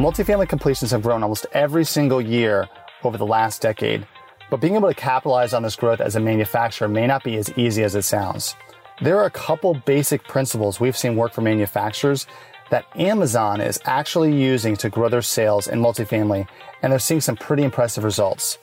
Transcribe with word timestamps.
Multifamily 0.00 0.48
completions 0.48 0.92
have 0.92 1.02
grown 1.02 1.22
almost 1.22 1.44
every 1.52 1.84
single 1.84 2.22
year 2.22 2.70
over 3.04 3.18
the 3.18 3.26
last 3.26 3.60
decade, 3.60 4.06
but 4.50 4.58
being 4.58 4.74
able 4.74 4.88
to 4.88 4.94
capitalize 4.94 5.52
on 5.52 5.62
this 5.62 5.76
growth 5.76 6.00
as 6.00 6.16
a 6.16 6.20
manufacturer 6.20 6.88
may 6.88 7.06
not 7.06 7.22
be 7.22 7.36
as 7.36 7.52
easy 7.58 7.82
as 7.82 7.94
it 7.94 8.00
sounds. 8.00 8.56
There 9.02 9.18
are 9.18 9.26
a 9.26 9.30
couple 9.30 9.74
basic 9.74 10.24
principles 10.24 10.80
we've 10.80 10.96
seen 10.96 11.16
work 11.16 11.34
for 11.34 11.42
manufacturers 11.42 12.26
that 12.70 12.86
Amazon 12.96 13.60
is 13.60 13.78
actually 13.84 14.34
using 14.34 14.74
to 14.78 14.88
grow 14.88 15.10
their 15.10 15.20
sales 15.20 15.66
in 15.68 15.80
multifamily, 15.80 16.48
and 16.80 16.90
they're 16.90 16.98
seeing 16.98 17.20
some 17.20 17.36
pretty 17.36 17.62
impressive 17.62 18.02
results. 18.02 18.56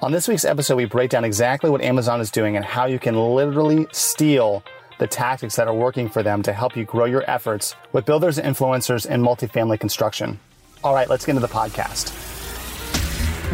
On 0.00 0.12
this 0.12 0.28
week's 0.28 0.44
episode, 0.44 0.76
we 0.76 0.84
break 0.84 1.10
down 1.10 1.24
exactly 1.24 1.70
what 1.70 1.82
Amazon 1.82 2.20
is 2.20 2.30
doing 2.30 2.54
and 2.54 2.64
how 2.64 2.86
you 2.86 3.00
can 3.00 3.16
literally 3.16 3.88
steal 3.90 4.62
the 5.00 5.08
tactics 5.08 5.56
that 5.56 5.66
are 5.66 5.74
working 5.74 6.08
for 6.08 6.22
them 6.22 6.40
to 6.44 6.52
help 6.52 6.76
you 6.76 6.84
grow 6.84 7.06
your 7.06 7.28
efforts 7.28 7.74
with 7.90 8.04
builders 8.04 8.38
and 8.38 8.54
influencers 8.54 9.10
in 9.10 9.20
multifamily 9.20 9.80
construction. 9.80 10.38
All 10.84 10.92
right, 10.92 11.08
let's 11.08 11.24
get 11.24 11.34
into 11.34 11.46
the 11.46 11.52
podcast. 11.52 12.12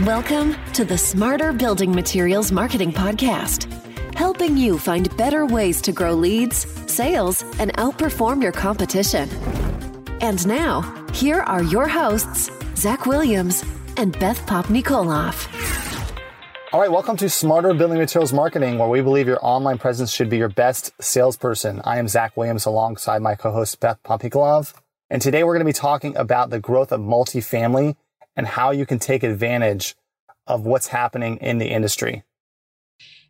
Welcome 0.04 0.56
to 0.72 0.84
the 0.84 0.98
Smarter 0.98 1.52
Building 1.52 1.94
Materials 1.94 2.50
Marketing 2.50 2.90
Podcast, 2.90 3.72
helping 4.16 4.56
you 4.56 4.80
find 4.80 5.16
better 5.16 5.46
ways 5.46 5.80
to 5.82 5.92
grow 5.92 6.12
leads, 6.12 6.66
sales, 6.92 7.42
and 7.60 7.72
outperform 7.74 8.42
your 8.42 8.50
competition. 8.50 9.30
And 10.20 10.44
now, 10.44 10.80
here 11.12 11.38
are 11.42 11.62
your 11.62 11.86
hosts, 11.86 12.50
Zach 12.74 13.06
Williams 13.06 13.62
and 13.96 14.18
Beth 14.18 14.44
Popnikolov. 14.46 15.46
All 16.72 16.80
right, 16.80 16.90
welcome 16.90 17.16
to 17.18 17.30
Smarter 17.30 17.72
Building 17.74 17.98
Materials 17.98 18.32
Marketing, 18.32 18.76
where 18.76 18.88
we 18.88 19.02
believe 19.02 19.28
your 19.28 19.38
online 19.40 19.78
presence 19.78 20.10
should 20.10 20.30
be 20.30 20.36
your 20.36 20.48
best 20.48 21.00
salesperson. 21.00 21.80
I 21.84 21.98
am 21.98 22.08
Zach 22.08 22.36
Williams 22.36 22.66
alongside 22.66 23.22
my 23.22 23.36
co-host 23.36 23.78
Beth 23.78 24.02
Popnikolov. 24.02 24.74
And 25.10 25.20
today 25.20 25.42
we're 25.42 25.54
going 25.54 25.66
to 25.66 25.68
be 25.68 25.72
talking 25.72 26.16
about 26.16 26.50
the 26.50 26.60
growth 26.60 26.92
of 26.92 27.00
multifamily 27.00 27.96
and 28.36 28.46
how 28.46 28.70
you 28.70 28.86
can 28.86 29.00
take 29.00 29.24
advantage 29.24 29.96
of 30.46 30.64
what's 30.64 30.88
happening 30.88 31.36
in 31.38 31.58
the 31.58 31.66
industry. 31.66 32.22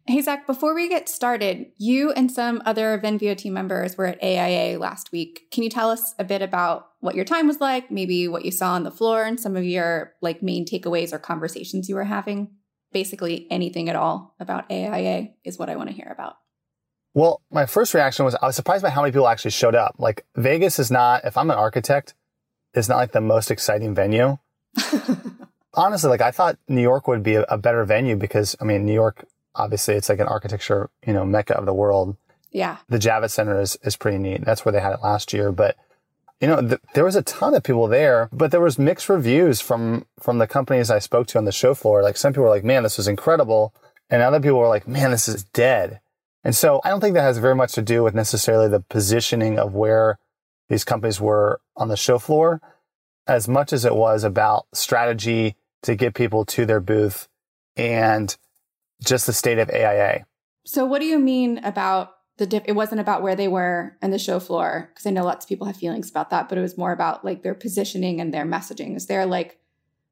Hey, 0.07 0.21
Zach, 0.21 0.47
before 0.47 0.75
we 0.75 0.89
get 0.89 1.09
started, 1.09 1.67
you 1.79 2.11
and 2.13 2.31
some 2.31 2.63
other 2.67 2.99
Venveo 2.99 3.37
team 3.37 3.55
members 3.55 3.97
were 3.97 4.07
at 4.07 4.23
AIA 4.23 4.79
last 4.79 5.13
week. 5.13 5.51
Can 5.51 5.63
you 5.63 5.71
tell 5.71 5.91
us 5.91 6.15
a 6.19 6.25
bit 6.25 6.43
about 6.43 6.89
what 7.01 7.15
your 7.15 7.25
time 7.25 7.47
was 7.47 7.61
like, 7.61 7.91
maybe 7.91 8.29
what 8.29 8.45
you 8.45 8.51
saw 8.51 8.73
on 8.73 8.83
the 8.83 8.91
floor 8.91 9.25
and 9.25 9.41
some 9.41 9.57
of 9.57 9.65
your 9.65 10.15
like 10.21 10.43
main 10.43 10.67
takeaways 10.67 11.13
or 11.13 11.19
conversations 11.19 11.89
you 11.89 11.95
were 11.95 12.05
having? 12.05 12.51
Basically 12.93 13.47
anything 13.51 13.89
at 13.89 13.97
all 13.97 14.35
about 14.41 14.71
AIA 14.71 15.29
is 15.45 15.59
what 15.59 15.71
I 15.71 15.77
want 15.77 15.89
to 15.91 15.95
hear 15.95 16.11
about. 16.13 16.37
Well, 17.15 17.41
my 17.51 17.67
first 17.67 17.93
reaction 17.95 18.25
was 18.25 18.37
I 18.37 18.47
was 18.47 18.57
surprised 18.57 18.83
by 18.83 18.91
how 18.91 19.03
many 19.03 19.13
people 19.13 19.29
actually 19.29 19.51
showed 19.51 19.75
up. 19.75 19.97
Like 19.99 20.25
Vegas 20.37 20.79
is 20.79 20.91
not, 20.91 21.25
if 21.25 21.37
I'm 21.37 21.51
an 21.51 21.59
architect, 21.59 22.15
it's 22.75 22.89
not 22.89 22.99
like 22.99 23.13
the 23.13 23.21
most 23.21 23.51
exciting 23.51 23.95
venue. 23.95 24.39
Honestly, 25.75 26.09
like 26.09 26.21
I 26.21 26.31
thought 26.31 26.59
New 26.69 26.83
York 26.83 27.09
would 27.09 27.23
be 27.23 27.35
a, 27.35 27.43
a, 27.43 27.59
better 27.59 27.85
venue 27.85 28.17
because 28.17 28.55
I 28.61 28.65
mean, 28.65 28.87
New 28.87 28.93
York, 28.93 29.25
obviously 29.55 29.95
it's 29.95 30.09
like 30.09 30.21
an 30.21 30.29
architecture, 30.29 30.91
you 31.07 31.13
know, 31.13 31.25
mecca 31.25 31.57
of 31.57 31.67
the 31.67 31.75
world. 31.75 32.17
Yeah. 32.53 32.79
The 32.89 32.99
Javits 32.99 33.31
Center 33.31 33.61
is, 33.61 33.77
is 33.83 33.97
pretty 33.97 34.19
neat. 34.19 34.45
That's 34.45 34.65
where 34.65 34.73
they 34.73 34.81
had 34.81 34.93
it 34.93 35.03
last 35.03 35.33
year. 35.33 35.53
But, 35.53 35.77
you 36.41 36.49
know, 36.49 36.61
th- 36.61 36.81
there 36.95 37.05
was 37.05 37.17
a 37.17 37.23
ton 37.23 37.55
of 37.55 37.63
people 37.63 37.87
there, 37.87 38.29
but 38.33 38.51
there 38.51 38.61
was 38.61 38.79
mixed 38.79 39.09
reviews 39.09 39.61
from, 39.61 40.07
from 40.21 40.39
the 40.39 40.47
companies 40.49 40.91
I 40.91 40.99
spoke 40.99 41.27
to 41.29 41.39
on 41.39 41.45
the 41.45 41.53
show 41.53 41.75
floor. 41.75 42.03
Like 42.03 42.17
some 42.17 42.33
people 42.33 42.45
were 42.45 42.51
like, 42.51 42.65
man, 42.65 42.83
this 42.83 42.97
was 42.97 43.09
incredible. 43.09 43.73
And 44.09 44.23
other 44.23 44.41
people 44.41 44.59
were 44.59 44.69
like, 44.69 44.89
man, 44.89 45.13
this 45.13 45.29
is 45.29 45.45
dead. 45.45 46.01
And 46.43 46.55
so 46.55 46.81
I 46.85 46.91
don't 46.91 47.01
think 47.01 47.15
that 47.15 47.23
has 47.23 47.39
very 47.39 47.55
much 47.55 47.73
to 47.73 47.83
do 47.83 48.03
with 48.03 48.15
necessarily 48.15 48.69
the 48.69 48.81
positioning 48.81 49.59
of 49.59 49.75
where 49.75 50.19
these 50.69 50.85
companies 50.85 51.21
were 51.21 51.61
on 51.77 51.89
the 51.89 51.97
show 51.97 52.19
floor 52.19 52.61
as 53.27 53.47
much 53.49 53.73
as 53.73 53.85
it 53.85 53.95
was 53.95 54.25
about 54.25 54.67
strategy 54.73 55.57
to 55.83 55.95
get 55.95 56.15
people 56.15 56.45
to 56.45 56.65
their 56.67 56.81
booth 56.81 57.29
and 57.77 58.37
just 59.05 59.27
the 59.27 59.33
state 59.33 59.59
of 59.59 59.71
AIA. 59.71 60.27
So 60.65 60.85
what 60.85 61.01
do 61.01 61.07
you 61.07 61.19
mean 61.19 61.59
about 61.59 62.13
the 62.39 62.47
dip? 62.47 62.65
It 62.67 62.73
wasn't 62.73 63.01
about 63.01 63.23
where 63.23 63.37
they 63.37 63.49
were 63.49 63.97
in 64.03 64.11
the 64.11 64.19
show 64.19 64.41
floor 64.41 64.91
because 64.91 65.07
I 65.07 65.11
know 65.11 65.25
lots 65.25 65.45
of 65.45 65.49
people 65.49 65.67
have 65.67 65.77
feelings 65.77 66.11
about 66.11 66.31
that, 66.31 66.49
but 66.49 66.59
it 66.59 66.63
was 66.63 66.79
more 66.79 66.93
about 66.93 67.25
like 67.25 67.43
their 67.43 67.55
positioning 67.55 68.21
and 68.21 68.33
their 68.33 68.45
messaging. 68.45 68.97
Is 68.97 69.07
there 69.07 69.27
like 69.27 69.59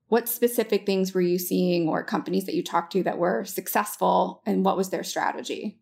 what 0.09 0.29
specific 0.29 0.87
things 0.87 1.13
were 1.13 1.21
you 1.21 1.39
seeing 1.39 1.89
or 1.89 2.03
companies 2.03 2.47
that 2.47 2.55
you 2.55 2.63
talked 2.63 2.93
to 2.93 3.03
that 3.03 3.19
were 3.19 3.45
successful 3.45 4.43
and 4.47 4.65
what 4.65 4.77
was 4.77 4.91
their 4.91 5.05
strategy? 5.05 5.79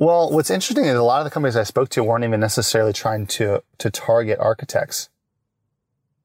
Well, 0.00 0.30
what's 0.30 0.48
interesting 0.48 0.86
is 0.86 0.96
a 0.96 1.02
lot 1.02 1.20
of 1.20 1.26
the 1.26 1.30
companies 1.30 1.56
I 1.56 1.62
spoke 1.62 1.90
to 1.90 2.02
weren't 2.02 2.24
even 2.24 2.40
necessarily 2.40 2.94
trying 2.94 3.26
to 3.26 3.62
to 3.76 3.90
target 3.90 4.38
architects. 4.40 5.10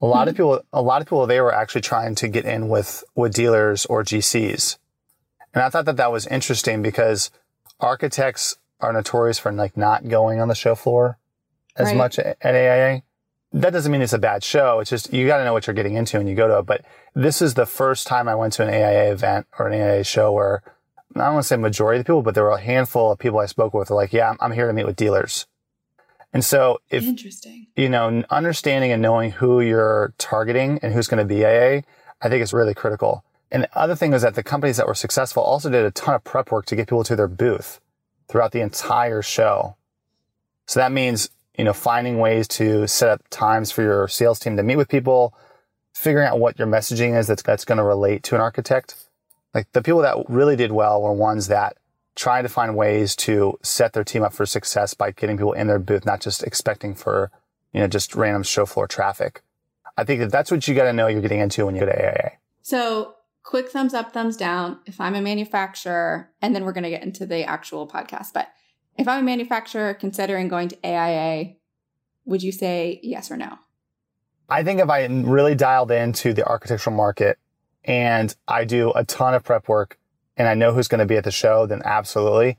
A 0.01 0.05
lot 0.05 0.21
mm-hmm. 0.21 0.29
of 0.29 0.35
people, 0.35 0.61
a 0.71 0.81
lot 0.81 1.01
of 1.01 1.07
people, 1.07 1.27
they 1.27 1.41
were 1.41 1.53
actually 1.53 1.81
trying 1.81 2.15
to 2.15 2.29
get 2.29 2.45
in 2.45 2.69
with 2.69 3.03
with 3.15 3.33
dealers 3.33 3.85
or 3.87 4.01
GCs, 4.05 4.77
and 5.53 5.61
I 5.61 5.69
thought 5.69 5.83
that 5.85 5.97
that 5.97 6.09
was 6.09 6.25
interesting 6.27 6.81
because 6.81 7.31
architects 7.81 8.55
are 8.79 8.93
notorious 8.93 9.39
for 9.39 9.51
like 9.51 9.75
not 9.75 10.07
going 10.07 10.39
on 10.39 10.47
the 10.47 10.55
show 10.55 10.75
floor 10.75 11.17
as 11.75 11.87
right. 11.87 11.97
much 11.97 12.17
at 12.17 12.37
AIA. 12.45 13.03
That 13.51 13.73
doesn't 13.73 13.91
mean 13.91 14.01
it's 14.01 14.13
a 14.13 14.17
bad 14.17 14.41
show. 14.41 14.79
It's 14.79 14.89
just 14.89 15.11
you 15.11 15.27
got 15.27 15.39
to 15.39 15.43
know 15.43 15.51
what 15.51 15.67
you're 15.67 15.73
getting 15.73 15.95
into 15.95 16.17
when 16.17 16.27
you 16.27 16.35
go 16.35 16.47
to 16.47 16.59
it. 16.59 16.65
But 16.65 16.85
this 17.13 17.41
is 17.41 17.55
the 17.55 17.65
first 17.65 18.07
time 18.07 18.29
I 18.29 18.35
went 18.35 18.53
to 18.53 18.63
an 18.63 18.69
AIA 18.69 19.11
event 19.11 19.47
or 19.59 19.67
an 19.67 19.73
AIA 19.73 20.05
show 20.05 20.31
where 20.31 20.63
I 21.15 21.25
don't 21.25 21.35
want 21.35 21.43
to 21.43 21.47
say 21.47 21.57
majority 21.57 21.99
of 21.99 22.05
the 22.05 22.09
people, 22.09 22.21
but 22.21 22.35
there 22.35 22.43
were 22.43 22.51
a 22.51 22.61
handful 22.61 23.11
of 23.11 23.19
people 23.19 23.39
I 23.39 23.45
spoke 23.45 23.73
with 23.73 23.89
were 23.89 23.95
like, 23.95 24.11
yeah, 24.11 24.29
I'm, 24.29 24.37
I'm 24.41 24.51
here 24.51 24.67
to 24.67 24.73
meet 24.73 24.85
with 24.85 24.97
dealers. 24.97 25.45
And 26.33 26.43
so 26.43 26.79
if, 26.89 27.05
interesting, 27.05 27.67
you 27.77 27.87
know, 27.87 28.23
understanding 28.29 28.91
and 28.91 29.01
knowing 29.01 29.31
who 29.31 29.61
you're 29.61 30.13
targeting 30.17 30.79
and 30.81 30.93
who's 30.93 31.07
going 31.07 31.25
to 31.25 31.33
be 31.33 31.45
AIA, 31.45 31.83
I 32.21 32.27
think 32.27 32.43
is 32.43 32.51
really 32.51 32.73
critical. 32.73 33.23
And 33.49 33.63
the 33.63 33.77
other 33.77 33.95
thing 33.95 34.11
is 34.11 34.23
that 34.23 34.35
the 34.35 34.43
companies 34.43 34.75
that 34.75 34.87
were 34.87 34.95
successful 34.95 35.41
also 35.41 35.69
did 35.69 35.85
a 35.85 35.91
ton 35.91 36.15
of 36.15 36.25
prep 36.25 36.51
work 36.51 36.65
to 36.65 36.75
get 36.75 36.87
people 36.87 37.05
to 37.05 37.15
their 37.15 37.29
booth 37.29 37.79
throughout 38.27 38.51
the 38.51 38.59
entire 38.59 39.21
show. 39.21 39.77
So 40.65 40.81
that 40.81 40.91
means, 40.91 41.29
you 41.57 41.63
know, 41.63 41.71
finding 41.71 42.19
ways 42.19 42.49
to 42.49 42.85
set 42.87 43.09
up 43.09 43.21
times 43.29 43.71
for 43.71 43.83
your 43.83 44.09
sales 44.09 44.39
team 44.39 44.57
to 44.57 44.63
meet 44.63 44.75
with 44.75 44.89
people, 44.89 45.33
figuring 45.93 46.27
out 46.27 46.39
what 46.39 46.59
your 46.59 46.67
messaging 46.67 47.17
is 47.17 47.27
that's, 47.27 47.43
that's 47.43 47.63
going 47.63 47.77
to 47.77 47.83
relate 47.85 48.23
to 48.23 48.35
an 48.35 48.41
architect 48.41 49.04
like 49.55 49.71
the 49.71 49.81
people 49.81 50.01
that 50.01 50.17
really 50.27 50.57
did 50.57 50.73
well 50.73 51.01
were 51.01 51.13
ones 51.13 51.47
that 51.47 51.77
tried 52.15 52.41
to 52.41 52.49
find 52.49 52.75
ways 52.75 53.15
to 53.15 53.57
set 53.63 53.93
their 53.93 54.03
team 54.03 54.21
up 54.21 54.33
for 54.33 54.45
success 54.45 54.93
by 54.93 55.11
getting 55.11 55.37
people 55.37 55.53
in 55.53 55.67
their 55.67 55.79
booth, 55.79 56.05
not 56.05 56.19
just 56.19 56.43
expecting 56.43 56.93
for, 56.93 57.31
you 57.73 57.79
know, 57.79 57.87
just 57.87 58.15
random 58.15 58.43
show 58.43 58.65
floor 58.65 58.85
traffic. 58.85 59.41
I 59.97 60.03
think 60.03 60.19
that 60.19 60.31
that's 60.31 60.51
what 60.51 60.67
you 60.67 60.75
got 60.75 60.83
to 60.83 60.93
know 60.93 61.07
you're 61.07 61.21
getting 61.21 61.39
into 61.39 61.65
when 61.65 61.75
you 61.75 61.81
go 61.81 61.87
to 61.87 61.97
AIA. 61.97 62.31
So 62.61 63.15
quick 63.43 63.69
thumbs 63.69 63.93
up, 63.93 64.11
thumbs 64.13 64.35
down. 64.35 64.79
If 64.85 64.99
I'm 64.99 65.15
a 65.15 65.21
manufacturer, 65.21 66.31
and 66.41 66.53
then 66.53 66.65
we're 66.65 66.73
going 66.73 66.83
to 66.83 66.89
get 66.89 67.03
into 67.03 67.25
the 67.25 67.45
actual 67.45 67.87
podcast, 67.87 68.33
but 68.33 68.49
if 68.97 69.07
I'm 69.07 69.21
a 69.21 69.23
manufacturer 69.23 69.93
considering 69.93 70.49
going 70.49 70.67
to 70.67 70.77
AIA, 70.85 71.53
would 72.25 72.43
you 72.43 72.51
say 72.51 72.99
yes 73.03 73.31
or 73.31 73.37
no? 73.37 73.57
I 74.49 74.63
think 74.63 74.81
if 74.81 74.89
I 74.89 75.05
really 75.05 75.55
dialed 75.55 75.91
into 75.91 76.33
the 76.33 76.45
architectural 76.45 76.95
market 76.95 77.37
and 77.85 78.35
I 78.47 78.65
do 78.65 78.91
a 78.93 79.05
ton 79.05 79.33
of 79.33 79.43
prep 79.43 79.67
work 79.67 79.97
and 80.37 80.47
I 80.47 80.53
know 80.53 80.73
who's 80.73 80.87
going 80.87 80.99
to 80.99 81.05
be 81.05 81.15
at 81.15 81.23
the 81.23 81.31
show, 81.31 81.65
then 81.65 81.81
absolutely. 81.85 82.57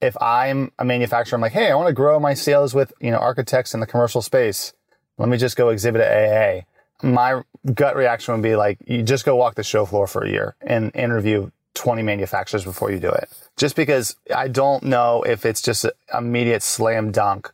If 0.00 0.20
I'm 0.20 0.72
a 0.78 0.84
manufacturer, 0.84 1.36
I'm 1.36 1.42
like, 1.42 1.52
hey, 1.52 1.70
I 1.70 1.74
want 1.76 1.88
to 1.88 1.94
grow 1.94 2.18
my 2.18 2.34
sales 2.34 2.74
with, 2.74 2.92
you 3.00 3.10
know, 3.10 3.18
architects 3.18 3.74
in 3.74 3.80
the 3.80 3.86
commercial 3.86 4.22
space. 4.22 4.72
Let 5.18 5.28
me 5.28 5.36
just 5.36 5.56
go 5.56 5.68
exhibit 5.68 6.00
at 6.00 6.10
AIA. 6.10 6.64
My 7.02 7.42
gut 7.74 7.94
reaction 7.96 8.34
would 8.34 8.42
be 8.42 8.56
like, 8.56 8.78
you 8.86 9.02
just 9.02 9.24
go 9.24 9.36
walk 9.36 9.54
the 9.54 9.62
show 9.62 9.86
floor 9.86 10.06
for 10.06 10.24
a 10.24 10.28
year 10.28 10.56
and 10.62 10.90
interview 10.96 11.50
20 11.74 12.02
manufacturers 12.02 12.64
before 12.64 12.90
you 12.90 12.98
do 12.98 13.10
it. 13.10 13.28
Just 13.56 13.76
because 13.76 14.16
I 14.34 14.48
don't 14.48 14.82
know 14.82 15.22
if 15.22 15.46
it's 15.46 15.60
just 15.60 15.84
an 15.84 15.92
immediate 16.12 16.62
slam 16.62 17.12
dunk 17.12 17.52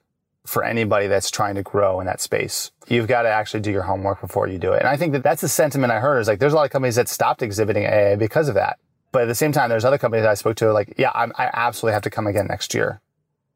for 0.48 0.64
anybody 0.64 1.06
that's 1.06 1.30
trying 1.30 1.54
to 1.54 1.62
grow 1.62 2.00
in 2.00 2.06
that 2.06 2.20
space. 2.20 2.70
You've 2.88 3.06
got 3.06 3.22
to 3.22 3.28
actually 3.28 3.60
do 3.60 3.70
your 3.70 3.82
homework 3.82 4.20
before 4.20 4.48
you 4.48 4.58
do 4.58 4.72
it. 4.72 4.78
And 4.78 4.88
I 4.88 4.96
think 4.96 5.12
that 5.12 5.22
that's 5.22 5.42
the 5.42 5.48
sentiment 5.48 5.92
I 5.92 6.00
heard 6.00 6.20
is 6.20 6.26
like, 6.26 6.38
there's 6.38 6.54
a 6.54 6.56
lot 6.56 6.64
of 6.64 6.70
companies 6.70 6.96
that 6.96 7.08
stopped 7.08 7.42
exhibiting 7.42 7.84
AIA 7.84 8.16
because 8.16 8.48
of 8.48 8.54
that. 8.54 8.78
But 9.12 9.22
at 9.22 9.28
the 9.28 9.34
same 9.34 9.52
time, 9.52 9.68
there's 9.68 9.84
other 9.84 9.98
companies 9.98 10.24
I 10.24 10.34
spoke 10.34 10.56
to 10.56 10.72
like, 10.72 10.94
yeah, 10.96 11.12
I'm, 11.14 11.32
i 11.36 11.50
absolutely 11.52 11.92
have 11.92 12.02
to 12.02 12.10
come 12.10 12.26
again 12.26 12.46
next 12.46 12.72
year. 12.72 13.00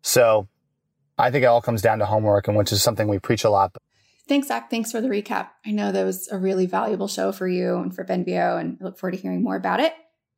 So 0.03 0.49
I 1.19 1.31
think 1.31 1.45
it 1.45 1.47
all 1.47 1.63
comes 1.63 1.81
down 1.81 1.99
to 2.01 2.07
homework 2.07 2.47
and 2.47 2.57
which 2.57 2.73
is 2.73 2.83
something 2.83 3.09
we 3.09 3.19
preach 3.19 3.45
a 3.45 3.51
lot. 3.51 3.75
Thanks, 4.29 4.49
Zach. 4.49 4.71
Thanks 4.71 4.93
for 4.93 5.01
the 5.01 5.09
recap. 5.09 5.49
I 5.65 5.71
know 5.71 5.93
that 5.93 6.05
was 6.05 6.29
a 6.29 6.39
really 6.39 6.67
valuable 6.67 7.09
show 7.09 7.33
for 7.33 7.49
you 7.49 7.79
and 7.79 7.95
for 7.95 8.05
Venveo, 8.05 8.59
and 8.59 8.79
I 8.81 8.85
look 8.85 8.99
forward 8.99 9.17
to 9.17 9.23
hearing 9.23 9.43
more 9.43 9.57
about 9.57 9.81
it. 9.81 9.95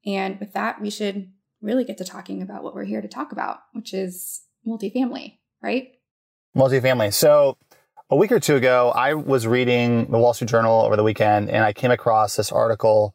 And 0.06 0.40
with 0.40 0.52
that, 0.54 0.80
we 0.80 0.90
should 0.90 1.30
really 1.60 1.84
get 1.84 1.98
to 1.98 2.04
talking 2.04 2.42
about 2.42 2.62
what 2.62 2.74
we're 2.74 2.84
here 2.84 3.02
to 3.02 3.08
talk 3.08 3.32
about, 3.32 3.58
which 3.72 3.92
is 3.92 4.42
multifamily, 4.66 5.38
right? 5.62 5.88
Multifamily. 6.56 7.12
So 7.12 7.56
a 8.10 8.16
week 8.16 8.30
or 8.30 8.38
two 8.38 8.54
ago, 8.54 8.92
I 8.94 9.14
was 9.14 9.44
reading 9.44 10.10
the 10.10 10.18
Wall 10.18 10.34
Street 10.34 10.50
Journal 10.50 10.82
over 10.82 10.94
the 10.94 11.02
weekend 11.02 11.50
and 11.50 11.64
I 11.64 11.72
came 11.72 11.90
across 11.90 12.36
this 12.36 12.52
article 12.52 13.12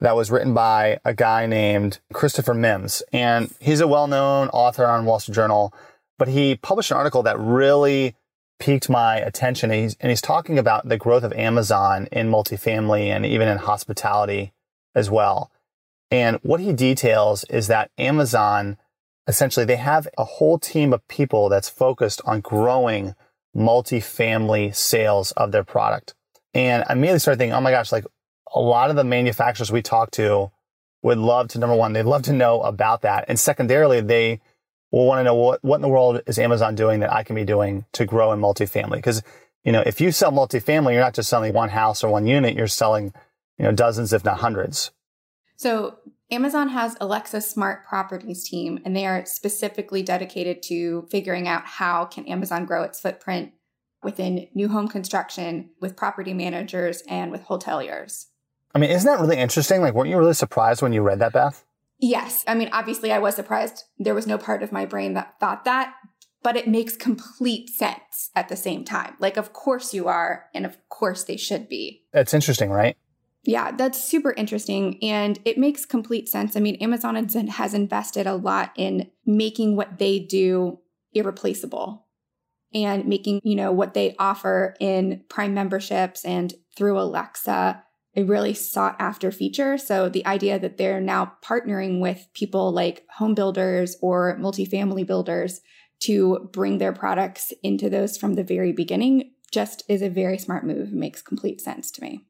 that 0.00 0.16
was 0.16 0.32
written 0.32 0.52
by 0.52 0.98
a 1.04 1.14
guy 1.14 1.46
named 1.46 2.00
Christopher 2.12 2.54
Mims. 2.54 3.02
And 3.12 3.54
he's 3.60 3.80
a 3.80 3.86
well-known 3.86 4.48
author 4.48 4.84
on 4.84 5.04
Wall 5.04 5.20
Street 5.20 5.36
Journal, 5.36 5.72
but 6.18 6.26
he 6.26 6.56
published 6.56 6.90
an 6.90 6.96
article 6.96 7.22
that 7.22 7.38
really 7.38 8.16
piqued 8.58 8.90
my 8.90 9.16
attention. 9.16 9.70
And 9.70 9.80
he's, 9.80 9.96
and 10.00 10.10
he's 10.10 10.20
talking 10.20 10.58
about 10.58 10.88
the 10.88 10.96
growth 10.96 11.22
of 11.22 11.32
Amazon 11.34 12.08
in 12.10 12.30
multifamily 12.30 13.06
and 13.06 13.24
even 13.24 13.46
in 13.46 13.58
hospitality 13.58 14.52
as 14.92 15.08
well. 15.08 15.52
And 16.10 16.40
what 16.42 16.58
he 16.58 16.72
details 16.72 17.44
is 17.44 17.68
that 17.68 17.92
Amazon 17.96 18.76
essentially 19.26 19.64
they 19.64 19.76
have 19.76 20.08
a 20.18 20.24
whole 20.24 20.58
team 20.58 20.92
of 20.92 21.06
people 21.08 21.48
that's 21.48 21.68
focused 21.68 22.20
on 22.24 22.40
growing 22.40 23.14
multifamily 23.56 24.74
sales 24.74 25.32
of 25.32 25.52
their 25.52 25.64
product. 25.64 26.14
And 26.54 26.84
I 26.88 26.92
immediately 26.92 27.20
started 27.20 27.38
thinking, 27.38 27.54
oh 27.54 27.60
my 27.60 27.70
gosh, 27.70 27.92
like 27.92 28.04
a 28.54 28.60
lot 28.60 28.90
of 28.90 28.96
the 28.96 29.04
manufacturers 29.04 29.72
we 29.72 29.82
talk 29.82 30.10
to 30.12 30.50
would 31.02 31.18
love 31.18 31.48
to, 31.48 31.58
number 31.58 31.76
one, 31.76 31.92
they'd 31.92 32.02
love 32.02 32.22
to 32.22 32.32
know 32.32 32.60
about 32.62 33.02
that. 33.02 33.24
And 33.28 33.38
secondarily, 33.38 34.00
they 34.00 34.40
will 34.90 35.06
want 35.06 35.20
to 35.20 35.24
know 35.24 35.34
what, 35.34 35.64
what 35.64 35.76
in 35.76 35.82
the 35.82 35.88
world 35.88 36.22
is 36.26 36.38
Amazon 36.38 36.74
doing 36.74 37.00
that 37.00 37.12
I 37.12 37.24
can 37.24 37.34
be 37.34 37.44
doing 37.44 37.86
to 37.92 38.04
grow 38.04 38.32
in 38.32 38.40
multifamily? 38.40 38.96
Because, 38.96 39.22
you 39.64 39.72
know, 39.72 39.82
if 39.84 40.00
you 40.00 40.12
sell 40.12 40.32
multifamily, 40.32 40.92
you're 40.92 41.00
not 41.00 41.14
just 41.14 41.28
selling 41.28 41.52
one 41.52 41.70
house 41.70 42.04
or 42.04 42.10
one 42.10 42.26
unit, 42.26 42.54
you're 42.54 42.66
selling, 42.66 43.12
you 43.58 43.64
know, 43.64 43.72
dozens, 43.72 44.12
if 44.12 44.24
not 44.24 44.38
hundreds. 44.38 44.92
So 45.56 45.98
Amazon 46.30 46.70
has 46.70 46.96
Alexa 47.00 47.42
Smart 47.42 47.84
Properties 47.84 48.48
team, 48.48 48.80
and 48.84 48.96
they 48.96 49.06
are 49.06 49.26
specifically 49.26 50.02
dedicated 50.02 50.62
to 50.64 51.06
figuring 51.10 51.46
out 51.46 51.64
how 51.64 52.06
can 52.06 52.26
Amazon 52.26 52.64
grow 52.64 52.82
its 52.82 53.00
footprint 53.00 53.52
within 54.02 54.48
new 54.54 54.68
home 54.68 54.88
construction 54.88 55.70
with 55.80 55.96
property 55.96 56.34
managers 56.34 57.02
and 57.08 57.30
with 57.30 57.44
hoteliers. 57.44 58.26
I 58.74 58.78
mean, 58.78 58.90
isn't 58.90 59.06
that 59.10 59.20
really 59.20 59.36
interesting? 59.36 59.82
Like, 59.82 59.94
weren't 59.94 60.08
you 60.08 60.16
really 60.16 60.34
surprised 60.34 60.82
when 60.82 60.92
you 60.92 61.02
read 61.02 61.18
that, 61.18 61.34
Beth? 61.34 61.64
Yes. 61.98 62.42
I 62.48 62.54
mean, 62.54 62.70
obviously, 62.72 63.12
I 63.12 63.18
was 63.18 63.36
surprised. 63.36 63.84
There 63.98 64.14
was 64.14 64.26
no 64.26 64.38
part 64.38 64.62
of 64.62 64.72
my 64.72 64.86
brain 64.86 65.12
that 65.14 65.38
thought 65.38 65.64
that, 65.66 65.94
but 66.42 66.56
it 66.56 66.66
makes 66.66 66.96
complete 66.96 67.68
sense 67.68 68.30
at 68.34 68.48
the 68.48 68.56
same 68.56 68.84
time. 68.84 69.14
Like, 69.20 69.36
of 69.36 69.52
course 69.52 69.94
you 69.94 70.08
are, 70.08 70.46
and 70.54 70.66
of 70.66 70.78
course 70.88 71.24
they 71.24 71.36
should 71.36 71.68
be. 71.68 72.02
That's 72.12 72.34
interesting, 72.34 72.70
right? 72.70 72.96
Yeah, 73.44 73.72
that's 73.72 74.02
super 74.02 74.32
interesting. 74.32 75.02
And 75.02 75.38
it 75.44 75.58
makes 75.58 75.84
complete 75.84 76.28
sense. 76.28 76.56
I 76.56 76.60
mean, 76.60 76.76
Amazon 76.76 77.16
has 77.48 77.74
invested 77.74 78.26
a 78.26 78.36
lot 78.36 78.72
in 78.76 79.10
making 79.26 79.74
what 79.76 79.98
they 79.98 80.20
do 80.20 80.78
irreplaceable 81.12 82.06
and 82.72 83.06
making, 83.06 83.40
you 83.42 83.56
know, 83.56 83.72
what 83.72 83.94
they 83.94 84.14
offer 84.18 84.76
in 84.78 85.24
Prime 85.28 85.54
memberships 85.54 86.24
and 86.24 86.54
through 86.76 86.98
Alexa 86.98 87.82
a 88.14 88.22
really 88.24 88.54
sought 88.54 88.96
after 88.98 89.30
feature. 89.30 89.78
So 89.78 90.08
the 90.08 90.26
idea 90.26 90.58
that 90.58 90.76
they're 90.76 91.00
now 91.00 91.32
partnering 91.42 92.00
with 92.00 92.28
people 92.34 92.70
like 92.70 93.06
home 93.10 93.34
builders 93.34 93.96
or 94.02 94.36
multifamily 94.38 95.06
builders 95.06 95.62
to 96.00 96.50
bring 96.52 96.78
their 96.78 96.92
products 96.92 97.52
into 97.62 97.88
those 97.88 98.16
from 98.16 98.34
the 98.34 98.44
very 98.44 98.72
beginning 98.72 99.32
just 99.50 99.82
is 99.88 100.02
a 100.02 100.08
very 100.08 100.38
smart 100.38 100.66
move. 100.66 100.88
It 100.88 100.94
makes 100.94 101.22
complete 101.22 101.60
sense 101.60 101.90
to 101.92 102.02
me. 102.02 102.26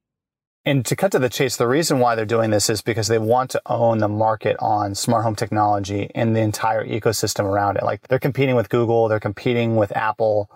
And 0.65 0.87
to 0.87 0.95
cut 0.95 1.11
to 1.13 1.19
the 1.19 1.29
chase, 1.29 1.57
the 1.57 1.67
reason 1.67 1.99
why 1.99 2.15
they're 2.15 2.25
doing 2.25 2.51
this 2.51 2.71
is 2.71 2.83
because 2.83 3.09
they 3.09 3.19
want 3.19 3.51
to 3.51 3.63
own 3.67 3.99
the 3.99 4.09
market 4.09 4.57
on 4.61 4.95
smart 4.95 5.25
home 5.25 5.35
technology 5.35 6.09
and 6.15 6.37
the 6.37 6.41
entire 6.41 6.87
ecosystem 6.87 7.45
around 7.45 7.79
it. 7.79 7.83
Like 7.83 8.07
they're 8.07 8.21
competing 8.21 8.55
with 8.55 8.69
Google, 8.69 9.09
they're 9.09 9.19
competing 9.19 9.75
with 9.75 9.97
Apple 9.97 10.49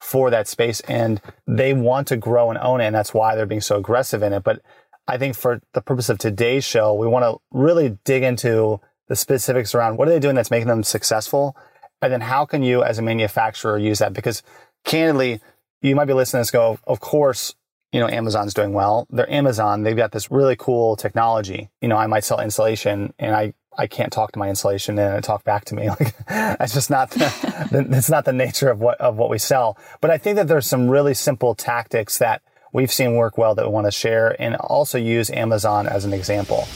for 0.00 0.30
that 0.30 0.48
space 0.48 0.80
and 0.80 1.20
they 1.46 1.72
want 1.72 2.08
to 2.08 2.16
grow 2.16 2.50
and 2.50 2.58
own 2.58 2.80
it. 2.80 2.86
And 2.86 2.94
that's 2.94 3.14
why 3.14 3.36
they're 3.36 3.46
being 3.46 3.60
so 3.60 3.76
aggressive 3.76 4.22
in 4.24 4.32
it. 4.32 4.42
But 4.42 4.62
I 5.06 5.16
think 5.16 5.36
for 5.36 5.60
the 5.74 5.80
purpose 5.80 6.08
of 6.08 6.18
today's 6.18 6.64
show, 6.64 6.94
we 6.94 7.06
want 7.06 7.24
to 7.24 7.40
really 7.52 7.98
dig 8.04 8.24
into 8.24 8.80
the 9.08 9.14
specifics 9.14 9.76
around 9.76 9.96
what 9.96 10.08
are 10.08 10.10
they 10.10 10.18
doing 10.18 10.34
that's 10.34 10.50
making 10.50 10.68
them 10.68 10.82
successful? 10.82 11.56
And 12.00 12.12
then 12.12 12.20
how 12.20 12.46
can 12.46 12.64
you 12.64 12.82
as 12.82 12.98
a 12.98 13.02
manufacturer 13.02 13.78
use 13.78 14.00
that? 14.00 14.12
Because 14.12 14.42
candidly, 14.84 15.40
you 15.82 15.94
might 15.94 16.06
be 16.06 16.14
listening 16.14 16.40
to 16.40 16.42
this 16.42 16.50
go, 16.50 16.78
of 16.84 16.98
course, 16.98 17.54
you 17.92 18.00
know, 18.00 18.08
Amazon's 18.08 18.54
doing 18.54 18.72
well. 18.72 19.06
They're 19.10 19.30
Amazon. 19.30 19.82
They've 19.82 19.96
got 19.96 20.12
this 20.12 20.30
really 20.30 20.56
cool 20.56 20.96
technology. 20.96 21.70
You 21.82 21.88
know, 21.88 21.96
I 21.96 22.06
might 22.06 22.24
sell 22.24 22.40
insulation 22.40 23.12
and 23.18 23.36
I, 23.36 23.52
I 23.76 23.86
can't 23.86 24.12
talk 24.12 24.32
to 24.32 24.38
my 24.38 24.48
insulation 24.48 24.98
and 24.98 25.18
it 25.18 25.24
talk 25.24 25.44
back 25.44 25.66
to 25.66 25.74
me. 25.74 25.88
Like 26.00 26.16
that's 26.26 26.72
just 26.72 26.88
not 26.88 27.10
the, 27.10 27.86
that's 27.88 28.08
not 28.08 28.24
the 28.24 28.32
nature 28.32 28.70
of 28.70 28.80
what, 28.80 28.98
of 28.98 29.16
what 29.16 29.28
we 29.28 29.38
sell. 29.38 29.76
But 30.00 30.10
I 30.10 30.16
think 30.16 30.36
that 30.36 30.48
there's 30.48 30.66
some 30.66 30.88
really 30.88 31.12
simple 31.12 31.54
tactics 31.54 32.18
that 32.18 32.40
we've 32.72 32.90
seen 32.90 33.16
work 33.16 33.36
well 33.36 33.54
that 33.54 33.66
we 33.66 33.70
want 33.70 33.86
to 33.86 33.90
share 33.90 34.40
and 34.40 34.56
also 34.56 34.96
use 34.96 35.28
Amazon 35.30 35.86
as 35.86 36.06
an 36.06 36.14
example. 36.14 36.66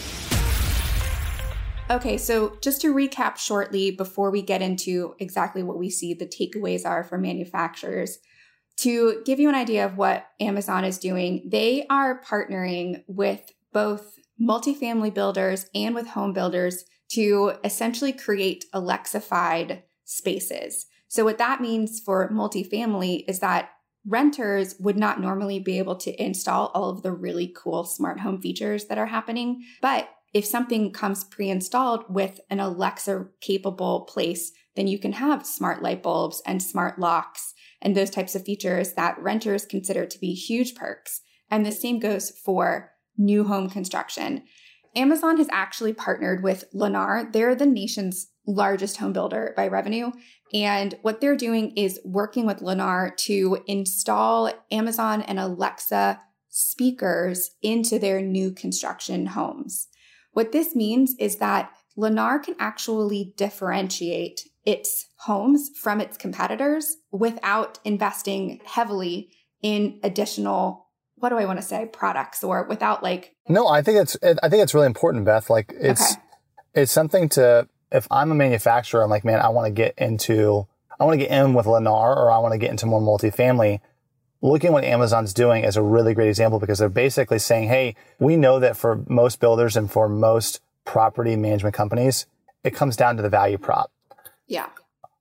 Okay, 1.88 2.19
so 2.19 2.58
just 2.60 2.80
to 2.82 2.92
recap 2.92 3.36
shortly 3.36 3.90
before 3.90 4.30
we 4.30 4.42
get 4.42 4.60
into 4.60 5.14
exactly 5.19 5.62
what 5.62 5.78
we 5.78 5.88
see 5.88 6.12
the 6.12 6.26
takeaways 6.26 6.84
are 6.84 7.04
for 7.04 7.16
manufacturers, 7.16 8.19
to 8.78 9.23
give 9.25 9.40
you 9.40 9.49
an 9.49 9.55
idea 9.55 9.84
of 9.84 9.96
what 9.96 10.26
Amazon 10.40 10.84
is 10.84 10.99
doing, 10.99 11.49
they 11.50 11.87
are 11.88 12.20
partnering 12.23 13.02
with 13.06 13.52
both 13.73 14.19
multifamily 14.40 15.12
builders 15.12 15.67
and 15.75 15.94
with 15.94 16.08
home 16.08 16.32
builders 16.32 16.84
to 17.08 17.55
essentially 17.64 18.12
create 18.12 18.64
Alexified 18.73 19.82
spaces. 20.05 20.87
So, 21.08 21.25
what 21.25 21.38
that 21.38 21.61
means 21.61 22.00
for 22.00 22.28
multifamily 22.31 23.25
is 23.28 23.38
that 23.40 23.70
renters 24.06 24.75
would 24.79 24.96
not 24.96 25.20
normally 25.20 25.58
be 25.58 25.79
able 25.79 25.96
to 25.96 26.22
install 26.22 26.70
all 26.75 26.90
of 26.90 27.02
the 27.02 27.12
really 27.12 27.52
cool 27.56 27.84
smart 27.84 28.20
home 28.20 28.40
features 28.40 28.87
that 28.87 28.99
are 28.99 29.06
happening. 29.06 29.64
But 29.81 30.08
if 30.34 30.44
something 30.44 30.93
comes 30.93 31.25
pre 31.25 31.49
installed 31.49 32.05
with 32.08 32.40
an 32.50 32.61
Alexa 32.61 33.26
capable 33.40 34.02
place, 34.02 34.52
then 34.75 34.87
you 34.87 34.99
can 34.99 35.12
have 35.12 35.46
smart 35.46 35.82
light 35.82 36.02
bulbs 36.02 36.43
and 36.44 36.62
smart 36.62 36.99
locks 36.99 37.55
and 37.86 37.96
those 37.96 38.10
types 38.10 38.34
of 38.34 38.44
features 38.44 38.94
that 38.94 39.16
renters 39.20 39.64
consider 39.64 40.06
to 40.06 40.18
be 40.18 40.34
huge 40.34 40.74
perks. 40.74 41.20
And 41.52 41.64
the 41.64 41.70
same 41.70 42.00
goes 42.00 42.30
for 42.30 42.90
new 43.16 43.44
home 43.44 43.70
construction. 43.70 44.42
Amazon 44.96 45.36
has 45.36 45.46
actually 45.52 45.92
partnered 45.92 46.42
with 46.42 46.64
Lennar. 46.74 47.32
They're 47.32 47.54
the 47.54 47.64
nation's 47.64 48.26
largest 48.44 48.96
home 48.96 49.12
builder 49.12 49.54
by 49.56 49.68
revenue. 49.68 50.10
And 50.52 50.98
what 51.02 51.20
they're 51.20 51.36
doing 51.36 51.74
is 51.76 52.00
working 52.04 52.44
with 52.44 52.58
Lennar 52.58 53.16
to 53.18 53.58
install 53.68 54.50
Amazon 54.72 55.22
and 55.22 55.38
Alexa 55.38 56.20
speakers 56.48 57.52
into 57.62 58.00
their 58.00 58.20
new 58.20 58.50
construction 58.50 59.26
homes. 59.26 59.86
What 60.32 60.50
this 60.50 60.74
means 60.74 61.14
is 61.20 61.36
that 61.36 61.70
Lennar 61.96 62.42
can 62.42 62.56
actually 62.58 63.32
differentiate 63.36 64.40
its 64.66 65.06
homes 65.20 65.70
from 65.80 66.00
its 66.00 66.16
competitors 66.16 66.96
without 67.12 67.78
investing 67.84 68.60
heavily 68.66 69.30
in 69.62 69.98
additional 70.02 70.86
what 71.19 71.31
do 71.31 71.38
I 71.38 71.46
want 71.46 71.58
to 71.58 71.64
say 71.64 71.86
products 71.86 72.44
or 72.44 72.64
without 72.69 73.02
like 73.02 73.34
No, 73.48 73.67
I 73.67 73.81
think 73.81 74.02
it's 74.02 74.17
I 74.22 74.48
think 74.48 74.62
it's 74.62 74.74
really 74.74 74.86
important 74.86 75.24
Beth. 75.24 75.48
Like 75.48 75.72
it's 75.74 76.12
okay. 76.12 76.22
it's 76.74 76.93
something 76.93 77.29
to 77.31 77.69
if 77.91 78.06
I'm 78.10 78.31
a 78.31 78.34
manufacturer 78.34 79.02
I'm 79.02 79.08
like 79.08 79.24
man 79.24 79.41
I 79.41 79.48
want 79.48 79.67
to 79.67 79.72
get 79.72 79.94
into 79.96 80.67
I 81.00 81.05
want 81.05 81.19
to 81.19 81.26
get 81.26 81.31
in 81.31 81.55
with 81.55 81.67
Lennar 81.67 82.17
or 82.17 82.31
I 82.31 82.38
want 82.38 82.52
to 82.52 82.58
get 82.58 82.70
into 82.70 82.86
more 82.86 83.00
multifamily. 83.00 83.81
Looking 84.43 84.69
at 84.69 84.72
what 84.74 84.84
Amazon's 84.84 85.32
doing 85.32 85.64
is 85.64 85.76
a 85.76 85.82
really 85.82 86.12
great 86.12 86.29
example 86.29 86.58
because 86.60 86.79
they're 86.79 86.88
basically 86.91 87.38
saying 87.38 87.69
hey 87.69 87.94
we 88.19 88.36
know 88.36 88.60
that 88.60 88.76
for 88.76 89.02
most 89.08 89.41
builders 89.41 89.76
and 89.76 89.91
for 89.91 90.08
most 90.08 90.60
property 90.84 91.34
management 91.34 91.74
companies 91.74 92.26
it 92.62 92.74
comes 92.74 92.96
down 92.96 93.17
to 93.17 93.22
the 93.22 93.31
value 93.31 93.58
prop 93.58 93.91
yeah. 94.46 94.69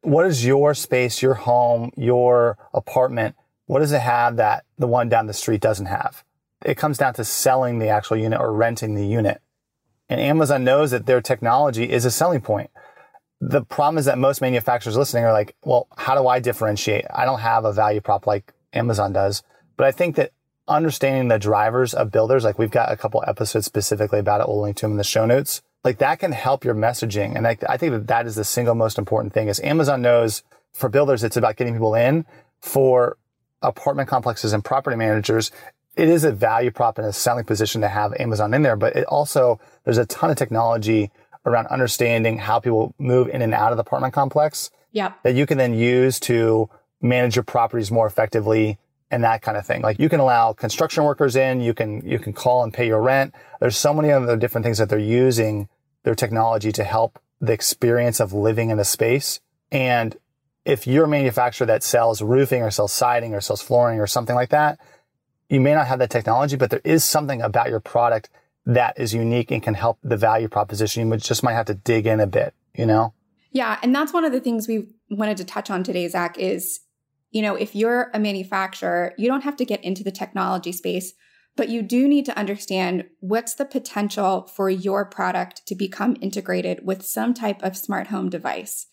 What 0.01 0.27
is 0.27 0.45
your 0.45 0.73
space, 0.73 1.21
your 1.21 1.33
home, 1.33 1.91
your 1.97 2.57
apartment? 2.73 3.35
What 3.65 3.79
does 3.79 3.91
it 3.91 4.01
have 4.01 4.37
that 4.37 4.65
the 4.77 4.87
one 4.87 5.09
down 5.09 5.25
the 5.25 5.33
street 5.33 5.61
doesn't 5.61 5.87
have? 5.87 6.23
It 6.63 6.77
comes 6.77 6.97
down 6.97 7.13
to 7.15 7.25
selling 7.25 7.79
the 7.79 7.89
actual 7.89 8.17
unit 8.17 8.39
or 8.39 8.53
renting 8.53 8.95
the 8.95 9.05
unit. 9.05 9.41
And 10.07 10.21
Amazon 10.21 10.63
knows 10.63 10.91
that 10.91 11.07
their 11.07 11.21
technology 11.21 11.89
is 11.89 12.05
a 12.05 12.11
selling 12.11 12.41
point. 12.41 12.69
The 13.41 13.63
problem 13.63 13.97
is 13.97 14.05
that 14.05 14.17
most 14.17 14.41
manufacturers 14.41 14.95
listening 14.95 15.25
are 15.25 15.33
like, 15.33 15.55
well, 15.63 15.87
how 15.97 16.15
do 16.15 16.27
I 16.27 16.39
differentiate? 16.39 17.05
I 17.13 17.25
don't 17.25 17.39
have 17.39 17.65
a 17.65 17.73
value 17.73 18.01
prop 18.01 18.27
like 18.27 18.53
Amazon 18.73 19.13
does. 19.13 19.43
But 19.77 19.87
I 19.87 19.91
think 19.91 20.15
that 20.15 20.31
understanding 20.67 21.27
the 21.27 21.39
drivers 21.39 21.93
of 21.93 22.11
builders, 22.11 22.43
like 22.43 22.59
we've 22.59 22.71
got 22.71 22.91
a 22.91 22.97
couple 22.97 23.23
episodes 23.27 23.65
specifically 23.65 24.19
about 24.19 24.41
it. 24.41 24.47
We'll 24.47 24.61
link 24.61 24.77
to 24.77 24.85
them 24.85 24.91
in 24.91 24.97
the 24.97 25.03
show 25.03 25.25
notes 25.25 25.61
like 25.85 25.99
that 25.99 26.19
can 26.19 26.31
help 26.31 26.65
your 26.65 26.75
messaging. 26.75 27.37
And 27.37 27.47
I, 27.47 27.57
I 27.69 27.77
think 27.77 27.93
that 27.93 28.07
that 28.07 28.25
is 28.25 28.35
the 28.35 28.43
single 28.43 28.75
most 28.75 28.97
important 28.97 29.33
thing 29.33 29.47
is 29.47 29.59
Amazon 29.61 30.01
knows 30.01 30.43
for 30.73 30.89
builders, 30.89 31.23
it's 31.23 31.37
about 31.37 31.55
getting 31.55 31.73
people 31.73 31.95
in 31.95 32.25
for 32.59 33.17
apartment 33.61 34.09
complexes 34.09 34.51
and 34.51 34.65
property 34.65 34.97
managers. 34.97 35.51
It 35.95 36.09
is 36.09 36.25
a 36.25 36.31
value 36.31 36.71
prop 36.71 36.97
and 36.97 37.07
a 37.07 37.13
selling 37.13 37.45
position 37.45 37.81
to 37.81 37.87
have 37.87 38.13
Amazon 38.19 38.53
in 38.53 38.63
there, 38.63 38.75
but 38.75 38.95
it 38.95 39.05
also, 39.05 39.59
there's 39.85 39.97
a 39.97 40.05
ton 40.05 40.31
of 40.31 40.37
technology 40.37 41.11
around 41.45 41.67
understanding 41.67 42.39
how 42.39 42.59
people 42.59 42.93
move 42.97 43.29
in 43.29 43.41
and 43.41 43.53
out 43.53 43.71
of 43.71 43.77
the 43.77 43.81
apartment 43.81 44.13
complex. 44.13 44.71
Yeah. 44.91 45.13
That 45.23 45.35
you 45.35 45.45
can 45.45 45.57
then 45.57 45.75
use 45.75 46.19
to 46.21 46.69
manage 47.01 47.35
your 47.35 47.43
properties 47.43 47.91
more 47.91 48.07
effectively 48.07 48.77
and 49.11 49.23
that 49.23 49.43
kind 49.43 49.55
of 49.55 49.65
thing. 49.65 49.81
Like 49.83 49.99
you 49.99 50.09
can 50.09 50.19
allow 50.19 50.51
construction 50.53 51.03
workers 51.03 51.35
in, 51.35 51.61
you 51.61 51.73
can, 51.73 52.05
you 52.05 52.17
can 52.17 52.33
call 52.33 52.63
and 52.63 52.73
pay 52.73 52.87
your 52.87 53.01
rent. 53.01 53.35
There's 53.59 53.77
so 53.77 53.93
many 53.93 54.11
other 54.11 54.35
different 54.35 54.65
things 54.65 54.79
that 54.79 54.89
they're 54.89 54.99
using 54.99 55.69
their 56.05 56.15
technology 56.15 56.71
to 56.71 56.83
help 56.83 57.19
the 57.41 57.51
experience 57.51 58.21
of 58.21 58.31
living 58.31 58.69
in 58.69 58.79
a 58.79 58.85
space. 58.85 59.41
And 59.71 60.15
if 60.63 60.87
you're 60.87 61.05
a 61.05 61.09
manufacturer 61.09 61.67
that 61.67 61.83
sells 61.83 62.21
roofing 62.21 62.61
or 62.61 62.71
sells 62.71 62.93
siding 62.93 63.33
or 63.33 63.41
sells 63.41 63.61
flooring 63.61 63.99
or 63.99 64.07
something 64.07 64.35
like 64.35 64.49
that, 64.49 64.79
you 65.49 65.59
may 65.59 65.73
not 65.73 65.87
have 65.87 65.99
that 65.99 66.09
technology, 66.09 66.55
but 66.55 66.69
there 66.69 66.81
is 66.85 67.03
something 67.03 67.41
about 67.41 67.69
your 67.69 67.79
product 67.79 68.29
that 68.65 68.99
is 68.99 69.13
unique 69.13 69.51
and 69.51 69.61
can 69.61 69.73
help 69.73 69.99
the 70.03 70.17
value 70.17 70.47
proposition. 70.47 71.09
You 71.09 71.17
just 71.17 71.43
might 71.43 71.53
have 71.53 71.67
to 71.67 71.73
dig 71.75 72.07
in 72.07 72.19
a 72.19 72.27
bit, 72.27 72.53
you 72.75 72.85
know? 72.85 73.13
Yeah. 73.51 73.79
And 73.81 73.93
that's 73.93 74.13
one 74.13 74.25
of 74.25 74.31
the 74.31 74.39
things 74.39 74.67
we 74.67 74.87
wanted 75.09 75.37
to 75.37 75.43
touch 75.43 75.69
on 75.69 75.83
today, 75.83 76.07
Zach, 76.07 76.37
is, 76.37 76.81
you 77.31 77.41
know, 77.41 77.55
if 77.55 77.75
you're 77.75 78.09
a 78.13 78.19
manufacturer, 78.19 79.13
you 79.17 79.27
don't 79.27 79.43
have 79.43 79.55
to 79.57 79.65
get 79.65 79.83
into 79.83 80.03
the 80.03 80.11
technology 80.11 80.71
space, 80.71 81.13
but 81.55 81.69
you 81.69 81.81
do 81.81 82.07
need 82.07 82.25
to 82.25 82.37
understand 82.37 83.05
what's 83.19 83.55
the 83.55 83.65
potential 83.65 84.49
for 84.53 84.69
your 84.69 85.05
product 85.05 85.65
to 85.67 85.75
become 85.75 86.17
integrated 86.21 86.85
with 86.85 87.05
some 87.05 87.33
type 87.33 87.61
of 87.63 87.77
smart 87.77 88.07
home 88.07 88.29
device. 88.29 88.87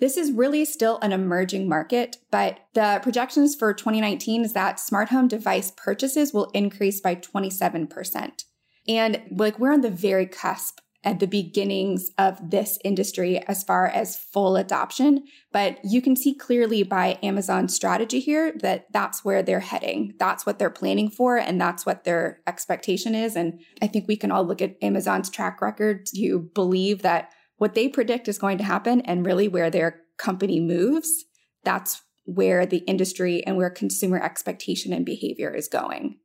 This 0.00 0.16
is 0.16 0.30
really 0.30 0.64
still 0.64 0.98
an 1.02 1.12
emerging 1.12 1.68
market, 1.68 2.18
but 2.30 2.60
the 2.74 3.00
projections 3.02 3.56
for 3.56 3.74
2019 3.74 4.44
is 4.44 4.52
that 4.52 4.78
smart 4.78 5.08
home 5.08 5.26
device 5.26 5.72
purchases 5.76 6.32
will 6.32 6.50
increase 6.54 7.00
by 7.00 7.16
27%. 7.16 8.44
And 8.86 9.22
like 9.30 9.58
we're 9.58 9.72
on 9.72 9.80
the 9.80 9.90
very 9.90 10.26
cusp 10.26 10.78
at 11.04 11.20
the 11.20 11.26
beginnings 11.26 12.10
of 12.18 12.50
this 12.50 12.78
industry 12.84 13.38
as 13.46 13.62
far 13.62 13.86
as 13.86 14.16
full 14.16 14.56
adoption. 14.56 15.24
But 15.52 15.78
you 15.84 16.02
can 16.02 16.16
see 16.16 16.34
clearly 16.34 16.82
by 16.82 17.18
Amazon's 17.22 17.74
strategy 17.74 18.20
here 18.20 18.52
that 18.60 18.86
that's 18.92 19.24
where 19.24 19.42
they're 19.42 19.60
heading. 19.60 20.14
That's 20.18 20.44
what 20.44 20.58
they're 20.58 20.70
planning 20.70 21.08
for, 21.08 21.36
and 21.36 21.60
that's 21.60 21.86
what 21.86 22.04
their 22.04 22.40
expectation 22.46 23.14
is. 23.14 23.36
And 23.36 23.60
I 23.80 23.86
think 23.86 24.08
we 24.08 24.16
can 24.16 24.32
all 24.32 24.44
look 24.44 24.60
at 24.60 24.76
Amazon's 24.82 25.30
track 25.30 25.60
record 25.62 26.06
to 26.16 26.50
believe 26.54 27.02
that 27.02 27.30
what 27.58 27.74
they 27.74 27.88
predict 27.88 28.28
is 28.28 28.38
going 28.38 28.58
to 28.58 28.64
happen 28.64 29.00
and 29.02 29.26
really 29.26 29.48
where 29.48 29.70
their 29.70 30.00
company 30.16 30.60
moves, 30.60 31.24
that's 31.64 32.02
where 32.24 32.66
the 32.66 32.78
industry 32.78 33.44
and 33.46 33.56
where 33.56 33.70
consumer 33.70 34.20
expectation 34.20 34.92
and 34.92 35.06
behavior 35.06 35.54
is 35.54 35.68
going. 35.68 36.18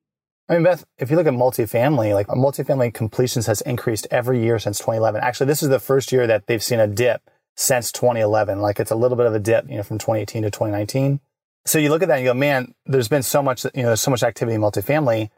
I 0.49 0.53
mean, 0.53 0.63
Beth, 0.63 0.85
if 0.97 1.09
you 1.09 1.15
look 1.15 1.27
at 1.27 1.33
multifamily, 1.33 2.13
like 2.13 2.27
multifamily 2.27 2.93
completions 2.93 3.47
has 3.47 3.61
increased 3.61 4.07
every 4.11 4.43
year 4.43 4.59
since 4.59 4.77
2011. 4.77 5.21
Actually, 5.21 5.47
this 5.47 5.63
is 5.63 5.69
the 5.69 5.79
first 5.79 6.11
year 6.11 6.27
that 6.27 6.47
they've 6.47 6.63
seen 6.63 6.79
a 6.79 6.87
dip 6.87 7.29
since 7.55 7.91
2011. 7.91 8.59
Like 8.59 8.79
it's 8.79 8.91
a 8.91 8.95
little 8.95 9.15
bit 9.15 9.25
of 9.25 9.33
a 9.33 9.39
dip, 9.39 9.69
you 9.69 9.77
know, 9.77 9.83
from 9.83 9.99
2018 9.99 10.43
to 10.43 10.51
2019. 10.51 11.21
So 11.65 11.79
you 11.79 11.89
look 11.89 12.01
at 12.01 12.09
that 12.09 12.15
and 12.15 12.25
you 12.25 12.29
go, 12.29 12.33
man, 12.33 12.73
there's 12.85 13.07
been 13.07 13.23
so 13.23 13.41
much, 13.41 13.63
you 13.63 13.83
know, 13.83 13.87
there's 13.87 14.01
so 14.01 14.11
much 14.11 14.21
activity 14.21 14.55
in 14.55 14.61
multifamily, 14.61 15.29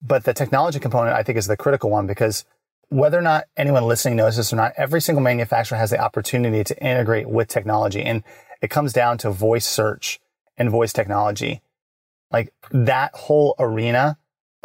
but 0.00 0.24
the 0.24 0.32
technology 0.32 0.78
component 0.80 1.14
I 1.14 1.22
think 1.22 1.36
is 1.36 1.46
the 1.46 1.56
critical 1.56 1.90
one 1.90 2.06
because 2.06 2.46
whether 2.88 3.18
or 3.18 3.22
not 3.22 3.44
anyone 3.58 3.84
listening 3.84 4.16
knows 4.16 4.36
this 4.36 4.52
or 4.52 4.56
not, 4.56 4.72
every 4.76 5.02
single 5.02 5.22
manufacturer 5.22 5.76
has 5.76 5.90
the 5.90 6.00
opportunity 6.00 6.64
to 6.64 6.82
integrate 6.82 7.28
with 7.28 7.48
technology. 7.48 8.02
And 8.02 8.22
it 8.62 8.70
comes 8.70 8.94
down 8.94 9.18
to 9.18 9.30
voice 9.30 9.66
search 9.66 10.18
and 10.56 10.70
voice 10.70 10.94
technology. 10.94 11.60
Like 12.30 12.54
that 12.70 13.14
whole 13.14 13.54
arena 13.58 14.16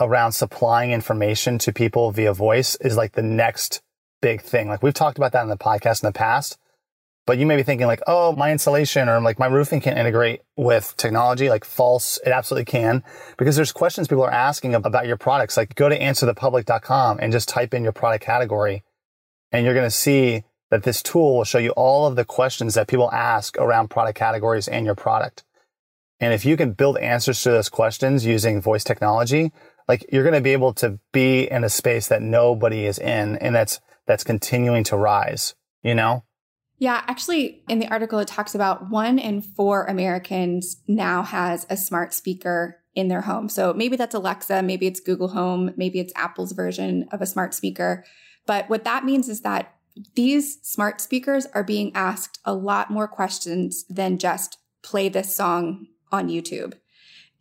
around 0.02 0.34
supplying 0.34 0.92
information 0.92 1.58
to 1.60 1.72
people 1.72 2.12
via 2.12 2.34
voice 2.34 2.76
is 2.78 2.98
like 2.98 3.14
the 3.14 3.22
next 3.22 3.82
big 4.22 4.42
thing. 4.42 4.68
Like 4.68 4.84
we've 4.84 4.94
talked 4.94 5.18
about 5.18 5.32
that 5.34 5.44
in 5.44 5.50
the 5.50 5.58
podcast 5.58 6.04
in 6.04 6.08
the 6.08 6.14
past, 6.14 6.58
but 7.26 7.38
you 7.38 7.46
may 7.46 7.56
be 7.56 7.64
thinking 7.64 7.88
like, 7.88 8.02
oh, 8.08 8.34
my 8.36 8.52
insulation 8.52 9.08
or 9.08 9.20
like 9.22 9.40
my 9.40 9.48
roofing 9.48 9.82
can't 9.82 9.98
integrate 9.98 10.42
with 10.58 10.96
technology. 10.98 11.50
Like 11.50 11.66
false. 11.66 12.20
It 12.26 12.32
absolutely 12.32 12.66
can 12.66 13.04
because 13.38 13.56
there's 13.56 13.72
questions 13.72 14.08
people 14.08 14.24
are 14.24 14.32
asking 14.32 14.76
about 14.76 15.08
your 15.08 15.18
products. 15.18 15.58
Like 15.58 15.76
go 15.76 15.90
to 15.90 15.98
answerthepublic.com 15.98 17.20
and 17.22 17.32
just 17.32 17.48
type 17.48 17.74
in 17.74 17.84
your 17.84 17.94
product 17.94 18.24
category 18.24 18.84
and 19.52 19.66
you're 19.66 19.74
going 19.74 19.86
to 19.86 19.92
see 19.92 20.44
that 20.70 20.84
this 20.84 21.04
tool 21.04 21.36
will 21.38 21.44
show 21.44 21.58
you 21.58 21.72
all 21.72 22.08
of 22.08 22.16
the 22.16 22.26
questions 22.26 22.76
that 22.76 22.88
people 22.88 23.12
ask 23.12 23.58
around 23.58 23.90
product 23.90 24.18
categories 24.18 24.68
and 24.68 24.86
your 24.86 24.96
product. 24.96 25.44
And 26.22 26.34
if 26.34 26.46
you 26.46 26.56
can 26.56 26.74
build 26.74 26.98
answers 26.98 27.42
to 27.44 27.52
those 27.52 27.68
questions 27.68 28.26
using 28.26 28.62
voice 28.62 28.84
technology, 28.84 29.52
like 29.88 30.06
you're 30.12 30.24
going 30.24 30.36
to 30.36 30.42
be 30.42 30.54
able 30.54 30.74
to 30.76 31.00
be 31.12 31.50
in 31.50 31.64
a 31.64 31.70
space 31.70 32.08
that 32.08 32.22
nobody 32.22 32.86
is 32.86 33.00
in 33.00 33.38
and 33.38 33.56
that's, 33.56 33.80
that's 34.06 34.24
continuing 34.24 34.84
to 34.86 34.98
rise, 34.98 35.56
you 35.84 35.96
know? 35.96 36.24
Yeah, 36.78 37.04
actually, 37.08 37.64
in 37.70 37.78
the 37.78 37.88
article, 37.90 38.18
it 38.18 38.28
talks 38.28 38.56
about 38.56 38.90
one 38.90 39.20
in 39.20 39.42
four 39.42 39.86
Americans 39.86 40.82
now 40.88 41.22
has 41.22 41.68
a 41.70 41.78
smart 41.78 42.12
speaker 42.12 42.82
in 42.96 43.08
their 43.08 43.22
home. 43.22 43.50
So 43.50 43.74
maybe 43.74 43.96
that's 43.96 44.16
Alexa, 44.16 44.64
maybe 44.64 44.88
it's 44.88 45.00
Google 45.00 45.30
Home, 45.30 45.74
maybe 45.78 46.00
it's 46.00 46.12
Apple's 46.16 46.52
version 46.54 47.08
of 47.12 47.22
a 47.22 47.28
smart 47.28 47.54
speaker. 47.54 48.04
But 48.48 48.70
what 48.70 48.84
that 48.84 49.06
means 49.06 49.30
is 49.30 49.42
that 49.42 49.76
these 50.16 50.60
smart 50.64 51.02
speakers 51.02 51.46
are 51.54 51.64
being 51.64 51.92
asked 51.96 52.40
a 52.46 52.54
lot 52.54 52.90
more 52.90 53.08
questions 53.08 53.86
than 53.90 54.18
just 54.18 54.58
play 54.82 55.10
this 55.10 55.36
song 55.36 55.88
on 56.12 56.30
YouTube. 56.30 56.74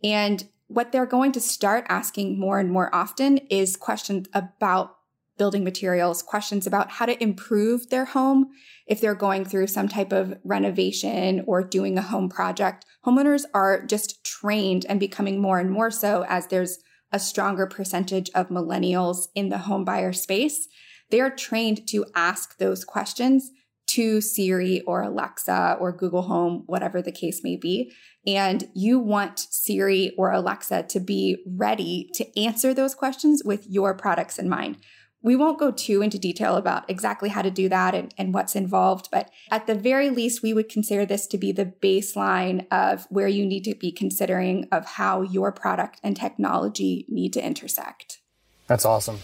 And 0.03 0.47
what 0.73 0.91
they're 0.91 1.05
going 1.05 1.31
to 1.33 1.41
start 1.41 1.85
asking 1.89 2.39
more 2.39 2.59
and 2.59 2.71
more 2.71 2.93
often 2.95 3.37
is 3.49 3.75
questions 3.75 4.27
about 4.33 4.95
building 5.37 5.63
materials, 5.63 6.21
questions 6.21 6.67
about 6.67 6.91
how 6.91 7.05
to 7.05 7.21
improve 7.21 7.89
their 7.89 8.05
home 8.05 8.47
if 8.87 9.01
they're 9.01 9.15
going 9.15 9.43
through 9.43 9.67
some 9.67 9.87
type 9.87 10.13
of 10.13 10.33
renovation 10.43 11.43
or 11.47 11.63
doing 11.63 11.97
a 11.97 12.01
home 12.01 12.29
project. 12.29 12.85
Homeowners 13.05 13.43
are 13.53 13.85
just 13.85 14.23
trained 14.23 14.85
and 14.87 14.99
becoming 14.99 15.41
more 15.41 15.59
and 15.59 15.71
more 15.71 15.91
so 15.91 16.25
as 16.29 16.47
there's 16.47 16.79
a 17.11 17.19
stronger 17.19 17.67
percentage 17.67 18.29
of 18.35 18.49
millennials 18.49 19.27
in 19.35 19.49
the 19.49 19.57
home 19.57 19.83
buyer 19.83 20.13
space. 20.13 20.67
They 21.09 21.19
are 21.19 21.35
trained 21.35 21.87
to 21.89 22.05
ask 22.15 22.57
those 22.57 22.85
questions 22.85 23.51
to 23.91 24.21
Siri 24.21 24.81
or 24.81 25.01
Alexa 25.01 25.77
or 25.79 25.91
Google 25.91 26.23
Home, 26.23 26.63
whatever 26.65 27.01
the 27.01 27.11
case 27.11 27.43
may 27.43 27.57
be. 27.57 27.93
And 28.25 28.69
you 28.73 28.99
want 28.99 29.39
Siri 29.39 30.13
or 30.17 30.31
Alexa 30.31 30.83
to 30.83 30.99
be 30.99 31.43
ready 31.45 32.09
to 32.13 32.39
answer 32.39 32.73
those 32.73 32.95
questions 32.95 33.41
with 33.43 33.67
your 33.67 33.93
products 33.93 34.39
in 34.39 34.47
mind. 34.47 34.77
We 35.23 35.35
won't 35.35 35.59
go 35.59 35.71
too 35.71 36.01
into 36.01 36.17
detail 36.17 36.55
about 36.55 36.89
exactly 36.89 37.29
how 37.29 37.41
to 37.41 37.51
do 37.51 37.69
that 37.69 37.93
and, 37.93 38.13
and 38.17 38.33
what's 38.33 38.55
involved, 38.55 39.09
but 39.11 39.29
at 39.51 39.67
the 39.67 39.75
very 39.75 40.09
least, 40.09 40.41
we 40.41 40.53
would 40.53 40.67
consider 40.67 41.05
this 41.05 41.27
to 41.27 41.37
be 41.37 41.51
the 41.51 41.65
baseline 41.65 42.65
of 42.71 43.05
where 43.09 43.27
you 43.27 43.45
need 43.45 43.63
to 43.65 43.75
be 43.75 43.91
considering 43.91 44.67
of 44.71 44.85
how 44.85 45.21
your 45.21 45.51
product 45.51 45.99
and 46.01 46.15
technology 46.15 47.05
need 47.07 47.33
to 47.33 47.45
intersect. 47.45 48.19
That's 48.65 48.85
awesome. 48.85 49.19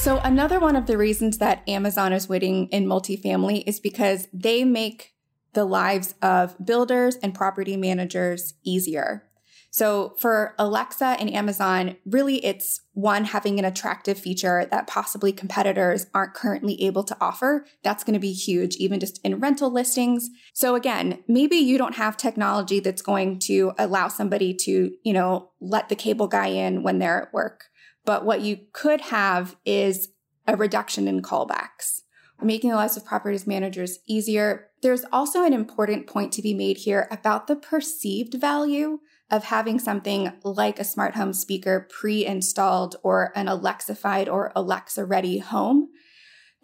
So, 0.00 0.16
another 0.24 0.58
one 0.58 0.76
of 0.76 0.86
the 0.86 0.96
reasons 0.96 1.36
that 1.38 1.62
Amazon 1.68 2.14
is 2.14 2.26
winning 2.26 2.68
in 2.68 2.86
multifamily 2.86 3.64
is 3.66 3.80
because 3.80 4.28
they 4.32 4.64
make 4.64 5.12
the 5.52 5.66
lives 5.66 6.14
of 6.22 6.56
builders 6.64 7.16
and 7.16 7.34
property 7.34 7.76
managers 7.76 8.54
easier. 8.64 9.28
So, 9.70 10.14
for 10.16 10.54
Alexa 10.58 11.04
and 11.04 11.30
Amazon, 11.30 11.98
really 12.06 12.42
it's 12.42 12.80
one 12.94 13.26
having 13.26 13.58
an 13.58 13.66
attractive 13.66 14.18
feature 14.18 14.66
that 14.70 14.86
possibly 14.86 15.32
competitors 15.32 16.06
aren't 16.14 16.32
currently 16.32 16.82
able 16.82 17.04
to 17.04 17.16
offer. 17.20 17.66
That's 17.84 18.02
going 18.02 18.14
to 18.14 18.20
be 18.20 18.32
huge, 18.32 18.76
even 18.76 19.00
just 19.00 19.20
in 19.22 19.38
rental 19.38 19.70
listings. 19.70 20.30
So, 20.54 20.76
again, 20.76 21.22
maybe 21.28 21.56
you 21.56 21.76
don't 21.76 21.96
have 21.96 22.16
technology 22.16 22.80
that's 22.80 23.02
going 23.02 23.38
to 23.40 23.72
allow 23.78 24.08
somebody 24.08 24.54
to, 24.54 24.92
you 25.04 25.12
know, 25.12 25.50
let 25.60 25.90
the 25.90 25.94
cable 25.94 26.26
guy 26.26 26.46
in 26.46 26.82
when 26.82 27.00
they're 27.00 27.24
at 27.24 27.34
work 27.34 27.64
but 28.10 28.24
what 28.24 28.40
you 28.40 28.58
could 28.72 29.00
have 29.02 29.54
is 29.64 30.08
a 30.48 30.56
reduction 30.56 31.06
in 31.06 31.22
callbacks, 31.22 32.00
making 32.42 32.70
the 32.70 32.74
lives 32.74 32.96
of 32.96 33.04
properties 33.04 33.46
managers 33.46 34.00
easier. 34.04 34.66
There's 34.82 35.04
also 35.12 35.44
an 35.44 35.52
important 35.52 36.08
point 36.08 36.32
to 36.32 36.42
be 36.42 36.52
made 36.52 36.78
here 36.78 37.06
about 37.12 37.46
the 37.46 37.54
perceived 37.54 38.34
value 38.34 38.98
of 39.30 39.44
having 39.44 39.78
something 39.78 40.32
like 40.42 40.80
a 40.80 40.84
smart 40.84 41.14
home 41.14 41.32
speaker 41.32 41.86
pre 41.88 42.26
installed 42.26 42.96
or 43.04 43.30
an 43.36 43.46
Alexified 43.46 44.28
or 44.28 44.50
Alexa 44.56 45.04
ready 45.04 45.38
home. 45.38 45.90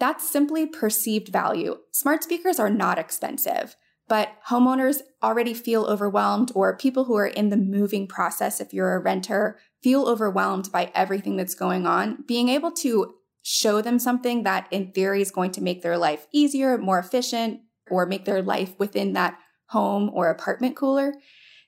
That's 0.00 0.28
simply 0.28 0.66
perceived 0.66 1.28
value. 1.28 1.76
Smart 1.92 2.24
speakers 2.24 2.58
are 2.58 2.70
not 2.70 2.98
expensive, 2.98 3.76
but 4.08 4.30
homeowners 4.48 5.02
already 5.22 5.54
feel 5.54 5.84
overwhelmed, 5.84 6.52
or 6.54 6.76
people 6.76 7.04
who 7.04 7.16
are 7.16 7.26
in 7.26 7.48
the 7.48 7.56
moving 7.56 8.06
process, 8.06 8.60
if 8.60 8.72
you're 8.72 8.94
a 8.94 9.00
renter, 9.00 9.58
feel 9.82 10.06
overwhelmed 10.06 10.70
by 10.70 10.90
everything 10.94 11.36
that's 11.36 11.54
going 11.54 11.86
on, 11.86 12.24
being 12.26 12.48
able 12.48 12.70
to 12.70 13.14
show 13.42 13.80
them 13.80 13.98
something 13.98 14.42
that 14.42 14.66
in 14.70 14.92
theory 14.92 15.22
is 15.22 15.30
going 15.30 15.52
to 15.52 15.62
make 15.62 15.82
their 15.82 15.98
life 15.98 16.26
easier, 16.32 16.76
more 16.78 16.98
efficient, 16.98 17.60
or 17.90 18.06
make 18.06 18.24
their 18.24 18.42
life 18.42 18.74
within 18.78 19.12
that 19.12 19.38
home 19.68 20.10
or 20.12 20.28
apartment 20.28 20.76
cooler 20.76 21.14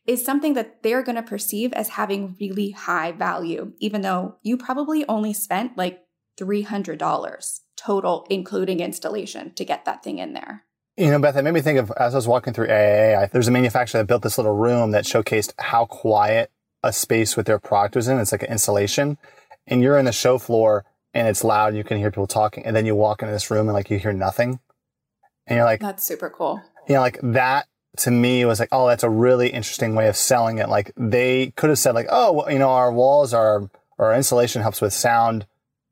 is 0.06 0.24
something 0.24 0.54
that 0.54 0.82
they're 0.82 1.02
going 1.02 1.16
to 1.16 1.22
perceive 1.22 1.72
as 1.74 1.90
having 1.90 2.34
really 2.40 2.70
high 2.70 3.12
value, 3.12 3.72
even 3.78 4.00
though 4.00 4.36
you 4.42 4.56
probably 4.56 5.06
only 5.06 5.32
spent 5.34 5.76
like 5.76 6.02
$300 6.40 7.60
total, 7.76 8.26
including 8.30 8.80
installation, 8.80 9.52
to 9.54 9.64
get 9.64 9.84
that 9.84 10.02
thing 10.02 10.18
in 10.18 10.32
there. 10.32 10.64
You 10.98 11.12
know, 11.12 11.20
Beth, 11.20 11.36
it 11.36 11.42
made 11.42 11.54
me 11.54 11.60
think 11.60 11.78
of 11.78 11.92
as 11.96 12.14
I 12.14 12.18
was 12.18 12.26
walking 12.26 12.52
through 12.52 12.68
AIA, 12.68 13.30
there's 13.32 13.46
a 13.46 13.52
manufacturer 13.52 14.00
that 14.00 14.08
built 14.08 14.22
this 14.22 14.36
little 14.36 14.56
room 14.56 14.90
that 14.90 15.04
showcased 15.04 15.52
how 15.56 15.86
quiet 15.86 16.50
a 16.82 16.92
space 16.92 17.36
with 17.36 17.46
their 17.46 17.60
product 17.60 17.94
was 17.94 18.08
in. 18.08 18.18
It's 18.18 18.32
like 18.32 18.42
an 18.42 18.50
installation 18.50 19.16
and 19.68 19.80
you're 19.80 19.96
in 19.96 20.06
the 20.06 20.12
show 20.12 20.38
floor 20.38 20.84
and 21.14 21.28
it's 21.28 21.44
loud. 21.44 21.76
You 21.76 21.84
can 21.84 21.98
hear 21.98 22.10
people 22.10 22.26
talking 22.26 22.66
and 22.66 22.74
then 22.74 22.84
you 22.84 22.96
walk 22.96 23.22
into 23.22 23.32
this 23.32 23.48
room 23.48 23.68
and 23.68 23.74
like 23.74 23.90
you 23.90 23.98
hear 24.00 24.12
nothing. 24.12 24.58
And 25.46 25.56
you're 25.56 25.64
like, 25.64 25.80
that's 25.80 26.04
super 26.04 26.30
cool. 26.30 26.60
you 26.88 26.96
know, 26.96 27.00
like 27.00 27.20
that 27.22 27.68
to 27.98 28.10
me 28.10 28.44
was 28.44 28.58
like, 28.58 28.68
oh, 28.72 28.88
that's 28.88 29.04
a 29.04 29.10
really 29.10 29.50
interesting 29.50 29.94
way 29.94 30.08
of 30.08 30.16
selling 30.16 30.58
it. 30.58 30.68
Like 30.68 30.90
they 30.96 31.52
could 31.56 31.70
have 31.70 31.78
said 31.78 31.94
like, 31.94 32.08
oh, 32.10 32.32
well, 32.32 32.50
you 32.50 32.58
know, 32.58 32.70
our 32.70 32.92
walls 32.92 33.32
are, 33.32 33.70
our 34.00 34.14
insulation 34.14 34.62
helps 34.62 34.80
with 34.80 34.92
sound, 34.92 35.46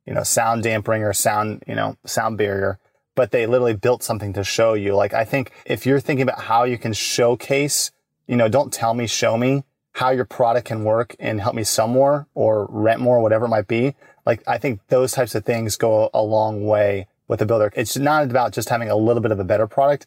you 0.04 0.14
know, 0.14 0.24
sound 0.24 0.64
dampening 0.64 1.04
or 1.04 1.12
sound, 1.12 1.62
you 1.66 1.76
know, 1.76 1.96
sound 2.04 2.38
barrier. 2.38 2.80
But 3.16 3.32
they 3.32 3.46
literally 3.46 3.74
built 3.74 4.04
something 4.04 4.32
to 4.34 4.44
show 4.44 4.74
you. 4.74 4.94
Like 4.94 5.12
I 5.12 5.24
think 5.24 5.50
if 5.64 5.84
you're 5.84 5.98
thinking 5.98 6.22
about 6.22 6.42
how 6.42 6.62
you 6.62 6.78
can 6.78 6.92
showcase, 6.92 7.90
you 8.28 8.36
know, 8.36 8.48
don't 8.48 8.72
tell 8.72 8.94
me, 8.94 9.08
show 9.08 9.36
me 9.36 9.64
how 9.94 10.10
your 10.10 10.26
product 10.26 10.68
can 10.68 10.84
work 10.84 11.16
and 11.18 11.40
help 11.40 11.54
me 11.54 11.64
sell 11.64 11.88
more 11.88 12.28
or 12.34 12.66
rent 12.70 13.00
more, 13.00 13.18
whatever 13.18 13.46
it 13.46 13.48
might 13.48 13.66
be. 13.66 13.96
Like 14.24 14.44
I 14.46 14.58
think 14.58 14.86
those 14.88 15.10
types 15.10 15.34
of 15.34 15.44
things 15.44 15.76
go 15.76 16.10
a 16.14 16.22
long 16.22 16.64
way 16.64 17.08
with 17.26 17.42
a 17.42 17.46
builder. 17.46 17.72
It's 17.74 17.96
not 17.96 18.24
about 18.24 18.52
just 18.52 18.68
having 18.68 18.90
a 18.90 18.96
little 18.96 19.22
bit 19.22 19.32
of 19.32 19.40
a 19.40 19.44
better 19.44 19.66
product. 19.66 20.06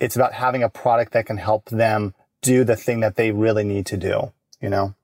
It's 0.00 0.16
about 0.16 0.34
having 0.34 0.62
a 0.62 0.68
product 0.68 1.12
that 1.12 1.26
can 1.26 1.36
help 1.36 1.66
them 1.70 2.14
do 2.40 2.64
the 2.64 2.76
thing 2.76 3.00
that 3.00 3.16
they 3.16 3.30
really 3.30 3.64
need 3.64 3.86
to 3.86 3.96
do, 3.96 4.32
you 4.60 4.68
know? 4.68 4.94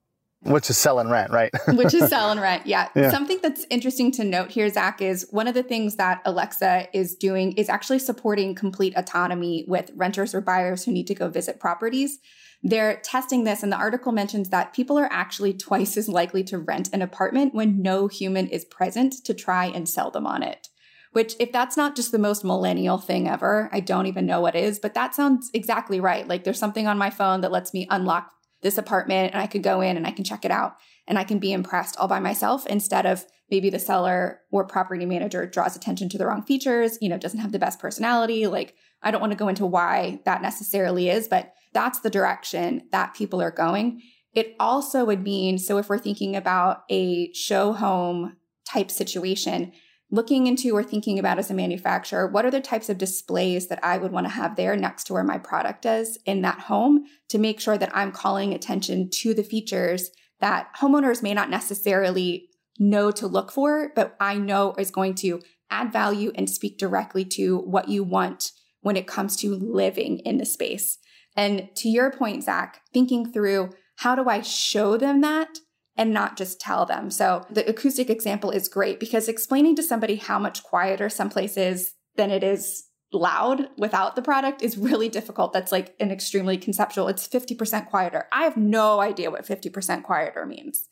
Which 0.43 0.71
is 0.71 0.79
sell 0.79 1.01
and 1.01 1.11
rent, 1.11 1.33
right? 1.33 1.51
Which 1.69 1.95
is 1.95 2.09
sell 2.09 2.31
and 2.31 2.41
rent. 2.41 2.67
Yeah. 2.67 2.89
yeah. 2.95 3.11
Something 3.11 3.41
that's 3.43 3.67
interesting 3.71 4.13
to 4.13 4.25
note 4.25 4.53
here, 4.53 4.69
Zach, 4.69 5.03
is 5.03 5.27
one 5.31 5.49
of 5.49 5.55
the 5.55 5.65
things 5.65 5.97
that 5.97 6.23
Alexa 6.25 6.89
is 6.93 7.17
doing 7.17 7.53
is 7.53 7.69
actually 7.69 7.99
supporting 7.99 8.55
complete 8.55 8.95
autonomy 8.97 9.65
with 9.67 9.91
renters 9.97 10.35
or 10.35 10.41
buyers 10.41 10.85
who 10.85 10.93
need 10.93 11.09
to 11.09 11.15
go 11.15 11.29
visit 11.29 11.59
properties. 11.59 12.19
They're 12.63 13.01
testing 13.03 13.45
this, 13.45 13.63
and 13.63 13.73
the 13.73 13.77
article 13.77 14.13
mentions 14.13 14.51
that 14.51 14.73
people 14.73 14.99
are 14.99 15.13
actually 15.13 15.53
twice 15.59 15.97
as 15.97 16.09
likely 16.09 16.45
to 16.45 16.59
rent 16.59 16.91
an 16.93 17.03
apartment 17.03 17.53
when 17.53 17.83
no 17.83 18.07
human 18.07 18.47
is 18.49 18.65
present 18.65 19.25
to 19.25 19.35
try 19.35 19.67
and 19.67 19.89
sell 19.89 20.11
them 20.11 20.27
on 20.27 20.45
it. 20.45 20.69
Which, 21.13 21.35
if 21.41 21.51
that's 21.51 21.77
not 21.77 21.97
just 21.97 22.13
the 22.13 22.19
most 22.19 22.45
millennial 22.45 22.99
thing 22.99 23.29
ever, 23.29 23.71
I 23.73 23.81
don't 23.81 24.07
even 24.07 24.27
know 24.27 24.41
what 24.41 24.55
is, 24.55 24.79
but 24.79 24.95
that 24.95 25.15
sounds 25.15 25.51
exactly 25.53 26.01
right. 26.01 26.29
Like 26.29 26.45
there's 26.45 26.59
something 26.59 26.87
on 26.87 26.99
my 26.99 27.11
phone 27.11 27.41
that 27.41 27.51
lets 27.51 27.73
me 27.73 27.89
unlock 27.91 28.31
this 28.63 28.79
apartment 28.79 29.33
and 29.33 29.43
I 29.43 29.47
could 29.47 29.63
go 29.63 29.81
in 29.81 29.97
and 29.97 30.07
I 30.07 30.11
can 30.11 30.25
check 30.25 30.45
it 30.45 30.51
out 30.51 30.77
and 31.07 31.19
I 31.19 31.25
can 31.25 31.39
be 31.39 31.53
impressed 31.53 31.97
all 31.97 32.09
by 32.09 32.21
myself 32.21 32.67
instead 32.67 33.07
of 33.07 33.25
maybe 33.51 33.71
the 33.71 33.79
seller 33.79 34.41
or 34.51 34.67
property 34.67 35.07
manager 35.07 35.47
draws 35.47 35.75
attention 35.75 36.09
to 36.11 36.19
the 36.19 36.27
wrong 36.27 36.43
features, 36.43 36.99
you 37.01 37.09
know, 37.09 37.19
doesn't 37.19 37.41
have 37.41 37.53
the 37.53 37.59
best 37.59 37.79
personality. 37.79 38.47
Like, 38.47 38.75
I 39.03 39.11
don't 39.11 39.21
want 39.21 39.33
to 39.33 39.39
go 39.39 39.49
into 39.49 39.65
why 39.65 40.21
that 40.25 40.43
necessarily 40.43 41.09
is, 41.09 41.29
but 41.29 41.55
that's 41.73 42.01
the 42.01 42.11
direction 42.11 42.83
that 42.93 43.15
people 43.15 43.41
are 43.41 43.51
going. 43.51 44.03
It 44.35 44.55
also 44.61 45.05
would 45.05 45.23
mean 45.23 45.59
so 45.59 45.79
if 45.79 45.89
we're 45.89 45.99
thinking 45.99 46.37
about 46.37 46.83
a 46.91 47.33
show 47.33 47.73
home 47.73 48.37
type 48.67 48.91
situation, 48.91 49.73
looking 50.11 50.47
into 50.47 50.75
or 50.75 50.83
thinking 50.83 51.19
about 51.19 51.39
as 51.39 51.51
a 51.51 51.55
manufacturer, 51.55 52.27
what 52.27 52.45
are 52.45 52.51
the 52.51 52.61
types 52.61 52.89
of 52.89 52.99
displays 52.99 53.69
that 53.69 53.83
I 53.83 53.99
would 53.99 54.13
want 54.13 54.27
to 54.27 54.33
have 54.33 54.57
there 54.57 54.77
next 54.77 55.05
to 55.05 55.13
where 55.13 55.25
my 55.25 55.39
product 55.39 55.85
is 55.85 56.19
in 56.25 56.43
that 56.43 56.61
home 56.61 57.05
to 57.29 57.39
make 57.39 57.61
sure 57.61 57.77
that 57.77 57.95
I'm 57.95 58.13
calling 58.13 58.55
attention 58.55 59.11
to 59.11 59.35
the 59.35 59.43
features 59.43 60.11
that 60.41 60.69
homeowners 60.81 61.23
may 61.23 61.35
not 61.35 61.51
necessarily 61.51 62.49
know 62.79 63.11
to 63.11 63.27
look 63.27 63.51
for, 63.51 63.93
but 63.95 64.17
I 64.21 64.35
know 64.37 64.75
is 64.79 64.91
going 64.91 65.15
to 65.17 65.43
add 65.71 65.93
value 65.93 66.33
and 66.35 66.49
speak 66.49 66.79
directly 66.79 67.25
to 67.25 67.59
what 67.59 67.89
you 67.89 68.03
want 68.03 68.53
when 68.81 68.97
it 68.97 69.07
comes 69.07 69.37
to 69.37 69.55
living 69.55 70.21
in 70.21 70.39
the 70.39 70.47
space. 70.47 70.99
And 71.37 71.69
to 71.77 71.89
your 71.89 72.11
point, 72.11 72.45
Zach, 72.45 72.81
thinking 72.93 73.31
through 73.31 73.71
how 73.97 74.15
do 74.15 74.29
I 74.29 74.41
show 74.41 74.97
them 74.97 75.21
that 75.21 75.59
and 75.99 76.15
not 76.15 76.37
just 76.37 76.61
tell 76.61 76.87
them. 76.87 77.11
So 77.11 77.45
the 77.51 77.69
acoustic 77.69 78.09
example 78.09 78.51
is 78.51 78.69
great 78.69 79.01
because 79.01 79.29
explaining 79.29 79.77
to 79.77 79.83
somebody 79.83 80.17
how 80.17 80.39
much 80.39 80.63
quieter 80.63 81.11
some 81.11 81.29
place 81.29 81.57
is 81.57 81.93
than 82.17 82.31
it 82.31 82.45
is 82.45 82.85
loud 83.13 83.69
without 83.77 84.15
the 84.17 84.23
product 84.23 84.63
is 84.63 84.79
really 84.79 85.09
difficult. 85.09 85.53
That's 85.53 85.73
like 85.73 85.95
an 85.99 86.11
extremely 86.11 86.57
conceptual. 86.57 87.09
It's 87.09 87.27
50% 87.27 87.89
quieter. 87.89 88.27
I 88.33 88.45
have 88.45 88.57
no 88.57 89.01
idea 89.01 89.31
what 89.31 89.47
50% 89.47 90.05
quieter 90.05 90.47
means. 90.47 90.89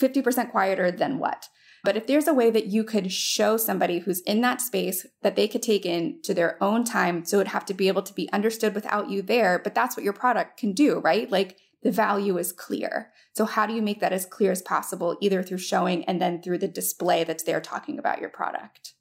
50% 0.00 0.50
quieter 0.50 0.90
than 0.90 1.18
what? 1.18 1.48
But 1.84 1.96
if 1.96 2.06
there's 2.06 2.26
a 2.26 2.34
way 2.34 2.50
that 2.50 2.66
you 2.66 2.82
could 2.82 3.12
show 3.12 3.56
somebody 3.56 4.00
who's 4.00 4.20
in 4.22 4.40
that 4.40 4.60
space 4.60 5.06
that 5.22 5.36
they 5.36 5.46
could 5.46 5.62
take 5.62 5.84
in 5.84 6.20
to 6.22 6.34
their 6.34 6.62
own 6.62 6.82
time, 6.82 7.24
so 7.24 7.36
it 7.36 7.40
would 7.40 7.48
have 7.48 7.66
to 7.66 7.74
be 7.74 7.88
able 7.88 8.02
to 8.02 8.14
be 8.14 8.32
understood 8.32 8.74
without 8.74 9.10
you 9.10 9.20
there, 9.20 9.60
but 9.62 9.74
that's 9.74 9.96
what 9.96 10.02
your 10.02 10.14
product 10.14 10.58
can 10.58 10.72
do, 10.72 10.98
right? 11.00 11.30
Like 11.30 11.58
the 11.84 11.92
value 11.92 12.36
is 12.38 12.50
clear. 12.50 13.12
So, 13.34 13.44
how 13.44 13.66
do 13.66 13.74
you 13.74 13.82
make 13.82 14.00
that 14.00 14.12
as 14.12 14.26
clear 14.26 14.50
as 14.50 14.62
possible, 14.62 15.16
either 15.20 15.42
through 15.42 15.58
showing 15.58 16.04
and 16.06 16.20
then 16.20 16.42
through 16.42 16.58
the 16.58 16.68
display 16.68 17.22
that's 17.22 17.44
there 17.44 17.60
talking 17.60 17.98
about 17.98 18.20
your 18.20 18.30
product? 18.30 18.94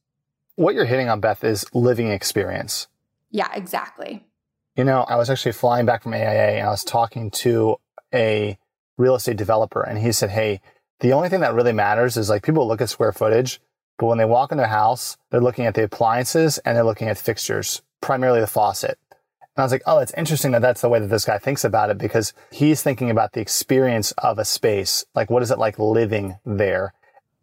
What 0.55 0.75
you're 0.75 0.85
hitting 0.85 1.09
on, 1.09 1.19
Beth, 1.19 1.43
is 1.43 1.65
living 1.73 2.09
experience. 2.09 2.87
Yeah, 3.31 3.49
exactly. 3.53 4.25
You 4.75 4.83
know, 4.83 5.01
I 5.01 5.15
was 5.15 5.29
actually 5.29 5.53
flying 5.53 5.85
back 5.85 6.03
from 6.03 6.13
AIA 6.13 6.57
and 6.57 6.67
I 6.67 6.69
was 6.69 6.83
talking 6.83 7.31
to 7.31 7.77
a 8.13 8.59
real 8.97 9.15
estate 9.15 9.37
developer, 9.37 9.81
and 9.81 9.97
he 9.97 10.11
said, 10.11 10.29
Hey, 10.29 10.61
the 10.99 11.13
only 11.13 11.29
thing 11.29 11.39
that 11.39 11.55
really 11.55 11.73
matters 11.73 12.17
is 12.17 12.29
like 12.29 12.43
people 12.43 12.67
look 12.67 12.81
at 12.81 12.89
square 12.89 13.13
footage, 13.13 13.59
but 13.97 14.07
when 14.07 14.17
they 14.17 14.25
walk 14.25 14.51
into 14.51 14.63
a 14.63 14.67
house, 14.67 15.17
they're 15.29 15.41
looking 15.41 15.65
at 15.65 15.73
the 15.73 15.83
appliances 15.83 16.57
and 16.59 16.75
they're 16.75 16.83
looking 16.83 17.07
at 17.07 17.17
fixtures, 17.17 17.81
primarily 18.01 18.41
the 18.41 18.47
faucet. 18.47 18.99
And 19.55 19.61
I 19.61 19.65
was 19.65 19.71
like, 19.71 19.83
oh, 19.85 19.99
it's 19.99 20.13
interesting 20.17 20.51
that 20.51 20.61
that's 20.61 20.81
the 20.81 20.89
way 20.89 20.99
that 20.99 21.09
this 21.09 21.25
guy 21.25 21.37
thinks 21.37 21.63
about 21.63 21.89
it 21.91 21.97
because 21.99 22.33
he's 22.51 22.81
thinking 22.81 23.11
about 23.11 23.33
the 23.33 23.41
experience 23.41 24.11
of 24.13 24.39
a 24.39 24.45
space. 24.45 25.05
Like, 25.13 25.29
what 25.29 25.43
is 25.43 25.51
it 25.51 25.59
like 25.59 25.77
living 25.77 26.37
there? 26.45 26.93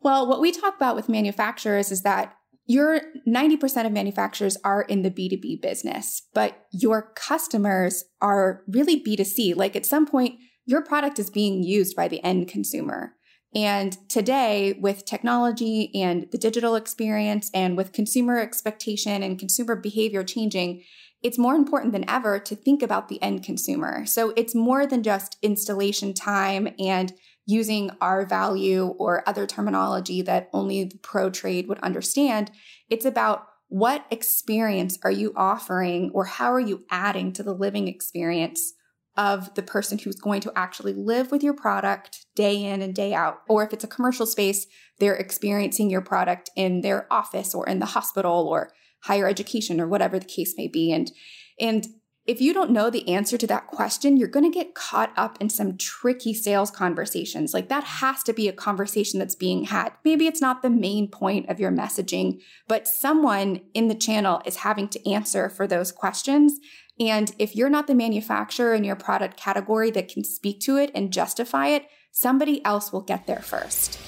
Well, 0.01 0.27
what 0.27 0.41
we 0.41 0.51
talk 0.51 0.75
about 0.75 0.97
with 0.97 1.09
manufacturers 1.09 1.93
is 1.93 2.03
that 2.03 2.35
your 2.67 3.01
90% 3.27 3.87
of 3.87 3.93
manufacturers 3.93 4.57
are 4.65 4.83
in 4.83 5.03
the 5.03 5.11
B2B 5.11 5.61
business, 5.61 6.23
but 6.35 6.67
your 6.73 7.13
customers 7.15 8.05
are 8.21 8.63
really 8.69 9.03
B2C. 9.03 9.57
Like 9.57 9.77
at 9.77 9.87
some 9.87 10.07
point, 10.07 10.37
your 10.67 10.83
product 10.83 11.19
is 11.19 11.31
being 11.31 11.63
used 11.63 11.97
by 11.97 12.09
the 12.09 12.23
end 12.25 12.49
consumer. 12.49 13.15
And 13.55 13.97
today, 14.09 14.79
with 14.81 15.05
technology 15.05 15.91
and 15.95 16.29
the 16.31 16.39
digital 16.39 16.77
experience 16.77 17.51
and 17.53 17.77
with 17.77 17.93
consumer 17.93 18.39
expectation 18.39 19.25
and 19.25 19.39
consumer 19.39 19.75
behavior 19.75 20.23
changing, 20.23 20.85
it's 21.23 21.39
more 21.39 21.55
important 21.55 21.93
than 21.93 22.09
ever 22.09 22.39
to 22.39 22.57
think 22.57 22.83
about 22.83 23.09
the 23.09 23.23
end 23.23 23.45
consumer. 23.45 24.07
So 24.07 24.33
it's 24.37 24.55
more 24.55 24.87
than 24.87 25.03
just 25.03 25.37
installation 25.43 26.15
time 26.15 26.69
and 26.79 27.13
using 27.47 27.91
R-value 28.01 28.95
or 28.99 29.29
other 29.29 29.47
terminology 29.47 30.23
that 30.23 30.49
only 30.53 30.85
the 30.85 30.99
pro 30.99 31.31
trade 31.31 31.69
would 31.69 31.81
understand. 31.81 32.51
It's 32.89 33.05
about 33.05 33.47
what 33.69 34.05
experience 34.11 34.99
are 35.05 35.11
you 35.11 35.33
offering 35.37 36.11
or 36.15 36.25
how 36.25 36.53
are 36.53 36.61
you 36.61 36.85
adding 36.91 37.33
to 37.35 37.43
the 37.43 37.55
living 37.55 37.89
experience 37.89 38.73
of 39.17 39.55
the 39.55 39.63
person 39.63 39.99
who's 39.99 40.17
going 40.17 40.41
to 40.41 40.53
actually 40.57 40.93
live 40.93 41.31
with 41.31 41.43
your 41.43 41.53
product 41.53 42.27
day 42.35 42.65
in 42.65 42.81
and 42.81 42.95
day 42.95 43.13
out. 43.13 43.41
Or 43.49 43.65
if 43.65 43.73
it's 43.73 43.85
a 43.85 43.89
commercial 43.89 44.27
space, 44.27 44.67
they're 44.99 45.17
experiencing 45.17 45.91
your 45.91 46.01
product 46.01 46.51
in 46.57 46.81
their 46.81 47.13
office 47.13 47.55
or 47.55 47.69
in 47.69 47.81
the 47.81 47.87
hospital 47.87 48.49
or 48.49 48.73
higher 49.03 49.29
education 49.29 49.81
or 49.81 49.89
whatever 49.89 50.19
the 50.19 50.25
case 50.25 50.55
may 50.57 50.69
be. 50.69 50.93
And, 50.93 51.11
and 51.59 51.87
if 52.27 52.41
you 52.41 52.53
don't 52.53 52.71
know 52.71 52.91
the 52.91 53.09
answer 53.09 53.37
to 53.39 53.47
that 53.47 53.67
question, 53.67 54.17
you're 54.17 54.29
going 54.29 54.51
to 54.51 54.57
get 54.57 54.75
caught 54.75 55.13
up 55.17 55.37
in 55.41 55.49
some 55.49 55.77
tricky 55.77 56.35
sales 56.35 56.71
conversations. 56.71 57.53
Like 57.55 57.69
that 57.69 57.83
has 57.85 58.23
to 58.25 58.33
be 58.33 58.47
a 58.47 58.53
conversation 58.53 59.19
that's 59.19 59.35
being 59.35 59.65
had. 59.65 59.93
Maybe 60.05 60.27
it's 60.27 60.41
not 60.41 60.63
the 60.63 60.71
main 60.71 61.09
point 61.11 61.49
of 61.49 61.59
your 61.59 61.73
messaging, 61.73 62.41
but 62.69 62.87
someone 62.87 63.63
in 63.75 63.89
the 63.89 63.95
channel 63.95 64.43
is 64.45 64.57
having 64.57 64.89
to 64.91 65.11
answer 65.11 65.49
for 65.49 65.67
those 65.67 65.91
questions. 65.91 66.61
And 67.01 67.33
if 67.39 67.57
you're 67.57 67.71
not 67.71 67.87
the 67.87 67.95
manufacturer 67.95 68.75
in 68.75 68.85
your 68.85 68.97
product 68.97 69.37
category 69.37 69.91
that 69.91 70.09
can 70.09 70.23
speak 70.23 70.61
to 70.61 70.77
it 70.77 70.91
and 70.95 71.13
justify 71.13 71.69
it, 71.69 71.87
somebody 72.13 72.65
else 72.65 72.93
will 72.93 73.01
get 73.01 73.27
there 73.27 73.41
first. 73.41 73.99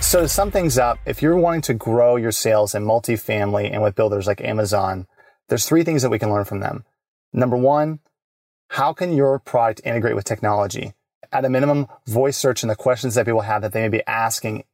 So 0.00 0.22
to 0.22 0.28
sum 0.28 0.50
things 0.50 0.76
up, 0.76 0.98
if 1.06 1.22
you're 1.22 1.36
wanting 1.36 1.60
to 1.62 1.74
grow 1.74 2.16
your 2.16 2.32
sales 2.32 2.74
in 2.74 2.84
multifamily 2.84 3.70
and 3.70 3.80
with 3.80 3.94
builders 3.94 4.26
like 4.26 4.40
Amazon, 4.40 5.06
there's 5.48 5.68
three 5.68 5.84
things 5.84 6.02
that 6.02 6.10
we 6.10 6.18
can 6.18 6.32
learn 6.32 6.44
from 6.44 6.58
them. 6.58 6.84
Number 7.32 7.56
one, 7.56 8.00
how 8.70 8.92
can 8.92 9.12
your 9.12 9.38
product 9.38 9.82
integrate 9.84 10.16
with 10.16 10.24
technology? 10.24 10.94
At 11.30 11.44
a 11.44 11.48
minimum, 11.48 11.86
voice 12.06 12.36
search 12.36 12.64
and 12.64 12.70
the 12.70 12.76
questions 12.76 13.14
that 13.14 13.26
people 13.26 13.42
have 13.42 13.62
that 13.62 13.72
they 13.72 13.82
may 13.82 13.88
be 13.88 14.06
asking 14.06 14.64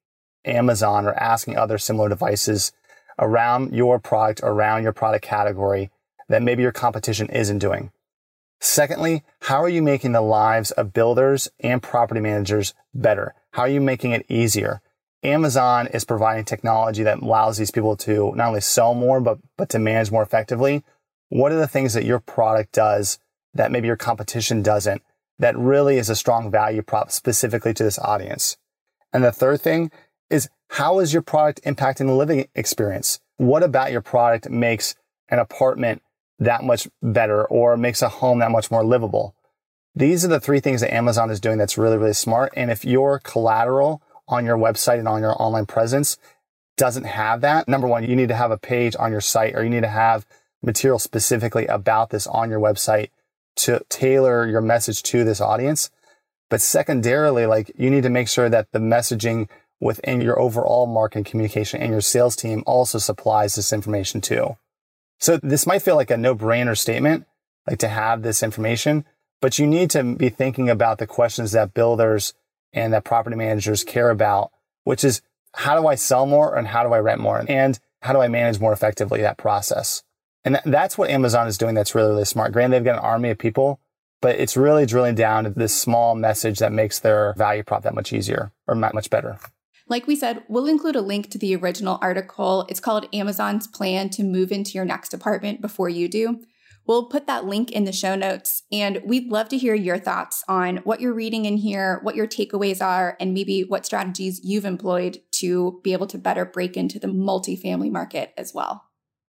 Amazon 0.46 1.04
or 1.04 1.12
asking 1.12 1.58
other 1.58 1.76
similar 1.76 2.08
devices 2.08 2.72
around 3.18 3.74
your 3.74 3.98
product, 3.98 4.40
around 4.42 4.84
your 4.84 4.92
product 4.92 5.24
category 5.24 5.90
that 6.28 6.42
maybe 6.42 6.62
your 6.62 6.72
competition 6.72 7.28
isn't 7.28 7.58
doing. 7.58 7.90
Secondly, 8.60 9.22
how 9.40 9.62
are 9.62 9.68
you 9.68 9.82
making 9.82 10.12
the 10.12 10.22
lives 10.22 10.70
of 10.70 10.94
builders 10.94 11.50
and 11.60 11.82
property 11.82 12.20
managers 12.20 12.72
better? 12.94 13.34
How 13.50 13.62
are 13.62 13.68
you 13.68 13.82
making 13.82 14.12
it 14.12 14.24
easier? 14.30 14.80
Amazon 15.22 15.86
is 15.88 16.04
providing 16.04 16.44
technology 16.44 17.02
that 17.02 17.18
allows 17.18 17.58
these 17.58 17.70
people 17.70 17.96
to 17.96 18.32
not 18.36 18.48
only 18.48 18.60
sell 18.60 18.94
more, 18.94 19.20
but, 19.20 19.38
but 19.56 19.68
to 19.70 19.78
manage 19.78 20.10
more 20.10 20.22
effectively. 20.22 20.84
What 21.28 21.52
are 21.52 21.58
the 21.58 21.66
things 21.66 21.94
that 21.94 22.04
your 22.04 22.20
product 22.20 22.72
does 22.72 23.18
that 23.54 23.72
maybe 23.72 23.86
your 23.86 23.96
competition 23.96 24.62
doesn't 24.62 25.02
that 25.38 25.56
really 25.56 25.98
is 25.98 26.08
a 26.08 26.16
strong 26.16 26.50
value 26.50 26.82
prop 26.82 27.10
specifically 27.10 27.74
to 27.74 27.82
this 27.82 27.98
audience? 27.98 28.56
And 29.12 29.24
the 29.24 29.32
third 29.32 29.60
thing 29.60 29.90
is 30.30 30.48
how 30.70 30.98
is 30.98 31.12
your 31.12 31.22
product 31.22 31.62
impacting 31.64 32.06
the 32.06 32.12
living 32.12 32.48
experience? 32.54 33.20
What 33.36 33.62
about 33.62 33.92
your 33.92 34.02
product 34.02 34.50
makes 34.50 34.94
an 35.28 35.38
apartment 35.38 36.02
that 36.38 36.64
much 36.64 36.88
better 37.02 37.44
or 37.46 37.76
makes 37.76 38.02
a 38.02 38.08
home 38.08 38.40
that 38.40 38.50
much 38.50 38.70
more 38.70 38.84
livable. 38.84 39.34
These 39.94 40.24
are 40.24 40.28
the 40.28 40.40
three 40.40 40.60
things 40.60 40.82
that 40.82 40.94
Amazon 40.94 41.30
is 41.30 41.40
doing 41.40 41.58
that's 41.58 41.78
really, 41.78 41.96
really 41.96 42.12
smart. 42.12 42.52
And 42.54 42.70
if 42.70 42.84
your 42.84 43.18
collateral 43.18 44.02
on 44.28 44.44
your 44.44 44.56
website 44.56 44.98
and 44.98 45.08
on 45.08 45.22
your 45.22 45.40
online 45.40 45.66
presence 45.66 46.18
doesn't 46.76 47.04
have 47.04 47.40
that, 47.40 47.68
number 47.68 47.86
one, 47.86 48.04
you 48.04 48.14
need 48.14 48.28
to 48.28 48.36
have 48.36 48.50
a 48.50 48.58
page 48.58 48.94
on 48.98 49.10
your 49.10 49.20
site 49.20 49.54
or 49.54 49.64
you 49.64 49.70
need 49.70 49.82
to 49.82 49.88
have 49.88 50.26
material 50.62 50.98
specifically 50.98 51.66
about 51.66 52.10
this 52.10 52.26
on 52.26 52.50
your 52.50 52.60
website 52.60 53.08
to 53.56 53.82
tailor 53.88 54.46
your 54.46 54.60
message 54.60 55.02
to 55.02 55.24
this 55.24 55.40
audience. 55.40 55.90
But 56.50 56.60
secondarily, 56.60 57.46
like 57.46 57.72
you 57.76 57.90
need 57.90 58.02
to 58.02 58.10
make 58.10 58.28
sure 58.28 58.48
that 58.48 58.70
the 58.72 58.78
messaging 58.78 59.48
within 59.80 60.20
your 60.20 60.38
overall 60.38 60.86
marketing 60.86 61.24
communication 61.24 61.80
and 61.80 61.92
your 61.92 62.00
sales 62.00 62.36
team 62.36 62.62
also 62.66 62.98
supplies 62.98 63.54
this 63.54 63.72
information 63.72 64.20
too. 64.20 64.56
So 65.18 65.38
this 65.42 65.66
might 65.66 65.82
feel 65.82 65.96
like 65.96 66.10
a 66.10 66.16
no 66.16 66.34
brainer 66.34 66.76
statement, 66.76 67.26
like 67.66 67.78
to 67.78 67.88
have 67.88 68.22
this 68.22 68.42
information, 68.42 69.04
but 69.40 69.58
you 69.58 69.66
need 69.66 69.90
to 69.90 70.02
be 70.02 70.28
thinking 70.28 70.68
about 70.68 70.98
the 70.98 71.06
questions 71.06 71.52
that 71.52 71.74
builders 71.74 72.34
and 72.76 72.92
that 72.92 73.04
property 73.04 73.34
managers 73.34 73.82
care 73.82 74.10
about, 74.10 74.52
which 74.84 75.02
is 75.02 75.22
how 75.54 75.80
do 75.80 75.88
I 75.88 75.94
sell 75.96 76.26
more 76.26 76.54
and 76.54 76.68
how 76.68 76.84
do 76.84 76.92
I 76.92 76.98
rent 76.98 77.20
more? 77.20 77.44
And 77.48 77.78
how 78.02 78.12
do 78.12 78.20
I 78.20 78.28
manage 78.28 78.60
more 78.60 78.72
effectively 78.72 79.22
that 79.22 79.38
process? 79.38 80.04
And 80.44 80.60
that's 80.64 80.96
what 80.96 81.10
Amazon 81.10 81.48
is 81.48 81.58
doing 81.58 81.74
that's 81.74 81.94
really, 81.94 82.10
really 82.10 82.24
smart. 82.24 82.52
Granted, 82.52 82.76
they've 82.76 82.84
got 82.84 82.98
an 82.98 83.04
army 83.04 83.30
of 83.30 83.38
people, 83.38 83.80
but 84.20 84.36
it's 84.36 84.56
really 84.56 84.86
drilling 84.86 85.16
down 85.16 85.44
to 85.44 85.50
this 85.50 85.74
small 85.74 86.14
message 86.14 86.60
that 86.60 86.72
makes 86.72 87.00
their 87.00 87.34
value 87.36 87.64
prop 87.64 87.82
that 87.82 87.94
much 87.94 88.12
easier 88.12 88.52
or 88.68 88.76
much 88.76 89.10
better. 89.10 89.38
Like 89.88 90.06
we 90.06 90.14
said, 90.14 90.42
we'll 90.48 90.66
include 90.66 90.96
a 90.96 91.00
link 91.00 91.30
to 91.30 91.38
the 91.38 91.56
original 91.56 91.98
article. 92.02 92.66
It's 92.68 92.80
called 92.80 93.08
Amazon's 93.12 93.66
Plan 93.66 94.10
to 94.10 94.24
Move 94.24 94.52
into 94.52 94.72
Your 94.72 94.84
Next 94.84 95.14
Apartment 95.14 95.60
Before 95.60 95.88
You 95.88 96.08
Do. 96.08 96.40
We'll 96.86 97.06
put 97.06 97.26
that 97.26 97.44
link 97.44 97.72
in 97.72 97.84
the 97.84 97.92
show 97.92 98.14
notes, 98.14 98.62
and 98.70 99.02
we'd 99.04 99.30
love 99.30 99.48
to 99.48 99.58
hear 99.58 99.74
your 99.74 99.98
thoughts 99.98 100.44
on 100.48 100.78
what 100.78 101.00
you're 101.00 101.12
reading 101.12 101.44
in 101.44 101.56
here, 101.56 101.98
what 102.02 102.14
your 102.14 102.28
takeaways 102.28 102.80
are, 102.80 103.16
and 103.18 103.34
maybe 103.34 103.62
what 103.62 103.84
strategies 103.84 104.40
you've 104.44 104.64
employed 104.64 105.18
to 105.32 105.80
be 105.82 105.92
able 105.92 106.06
to 106.06 106.18
better 106.18 106.44
break 106.44 106.76
into 106.76 106.98
the 106.98 107.08
multifamily 107.08 107.90
market 107.90 108.32
as 108.36 108.54
well. 108.54 108.84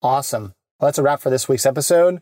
Awesome. 0.00 0.54
Well, 0.80 0.88
that's 0.88 0.98
a 0.98 1.02
wrap 1.02 1.20
for 1.20 1.30
this 1.30 1.48
week's 1.48 1.66
episode. 1.66 2.20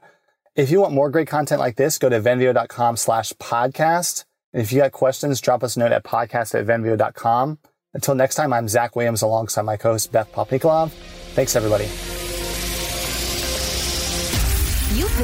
If 0.56 0.70
you 0.70 0.80
want 0.80 0.92
more 0.92 1.10
great 1.10 1.28
content 1.28 1.60
like 1.60 1.76
this, 1.76 1.98
go 1.98 2.08
to 2.08 2.20
venveo.com 2.20 2.96
slash 2.96 3.32
podcast. 3.34 4.24
And 4.52 4.60
if 4.60 4.72
you 4.72 4.80
got 4.80 4.92
questions, 4.92 5.40
drop 5.40 5.62
us 5.62 5.76
a 5.76 5.78
note 5.78 5.92
at 5.92 6.04
podcast 6.04 6.58
at 6.58 6.66
venveo.com. 6.66 7.58
Until 7.94 8.14
next 8.14 8.34
time, 8.34 8.52
I'm 8.52 8.68
Zach 8.68 8.96
Williams 8.96 9.22
alongside 9.22 9.62
my 9.62 9.76
co-host 9.76 10.12
Beth 10.12 10.30
Popnikolov. 10.32 10.90
Thanks, 11.34 11.56
everybody. 11.56 12.19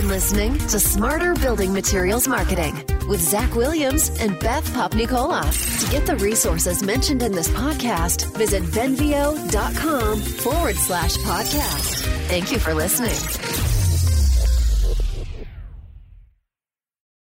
Been 0.00 0.08
listening 0.08 0.58
to 0.58 0.78
Smarter 0.78 1.32
Building 1.36 1.72
Materials 1.72 2.28
Marketing 2.28 2.74
with 3.08 3.18
Zach 3.18 3.54
Williams 3.54 4.10
and 4.20 4.38
Beth 4.40 4.68
Popnikolov. 4.74 5.80
To 5.80 5.90
get 5.90 6.04
the 6.04 6.16
resources 6.16 6.82
mentioned 6.82 7.22
in 7.22 7.32
this 7.32 7.48
podcast, 7.48 8.36
visit 8.36 8.62
venveo.com 8.62 10.20
forward 10.20 10.76
slash 10.76 11.16
podcast. 11.18 12.04
Thank 12.28 12.52
you 12.52 12.58
for 12.58 12.74
listening. 12.74 13.75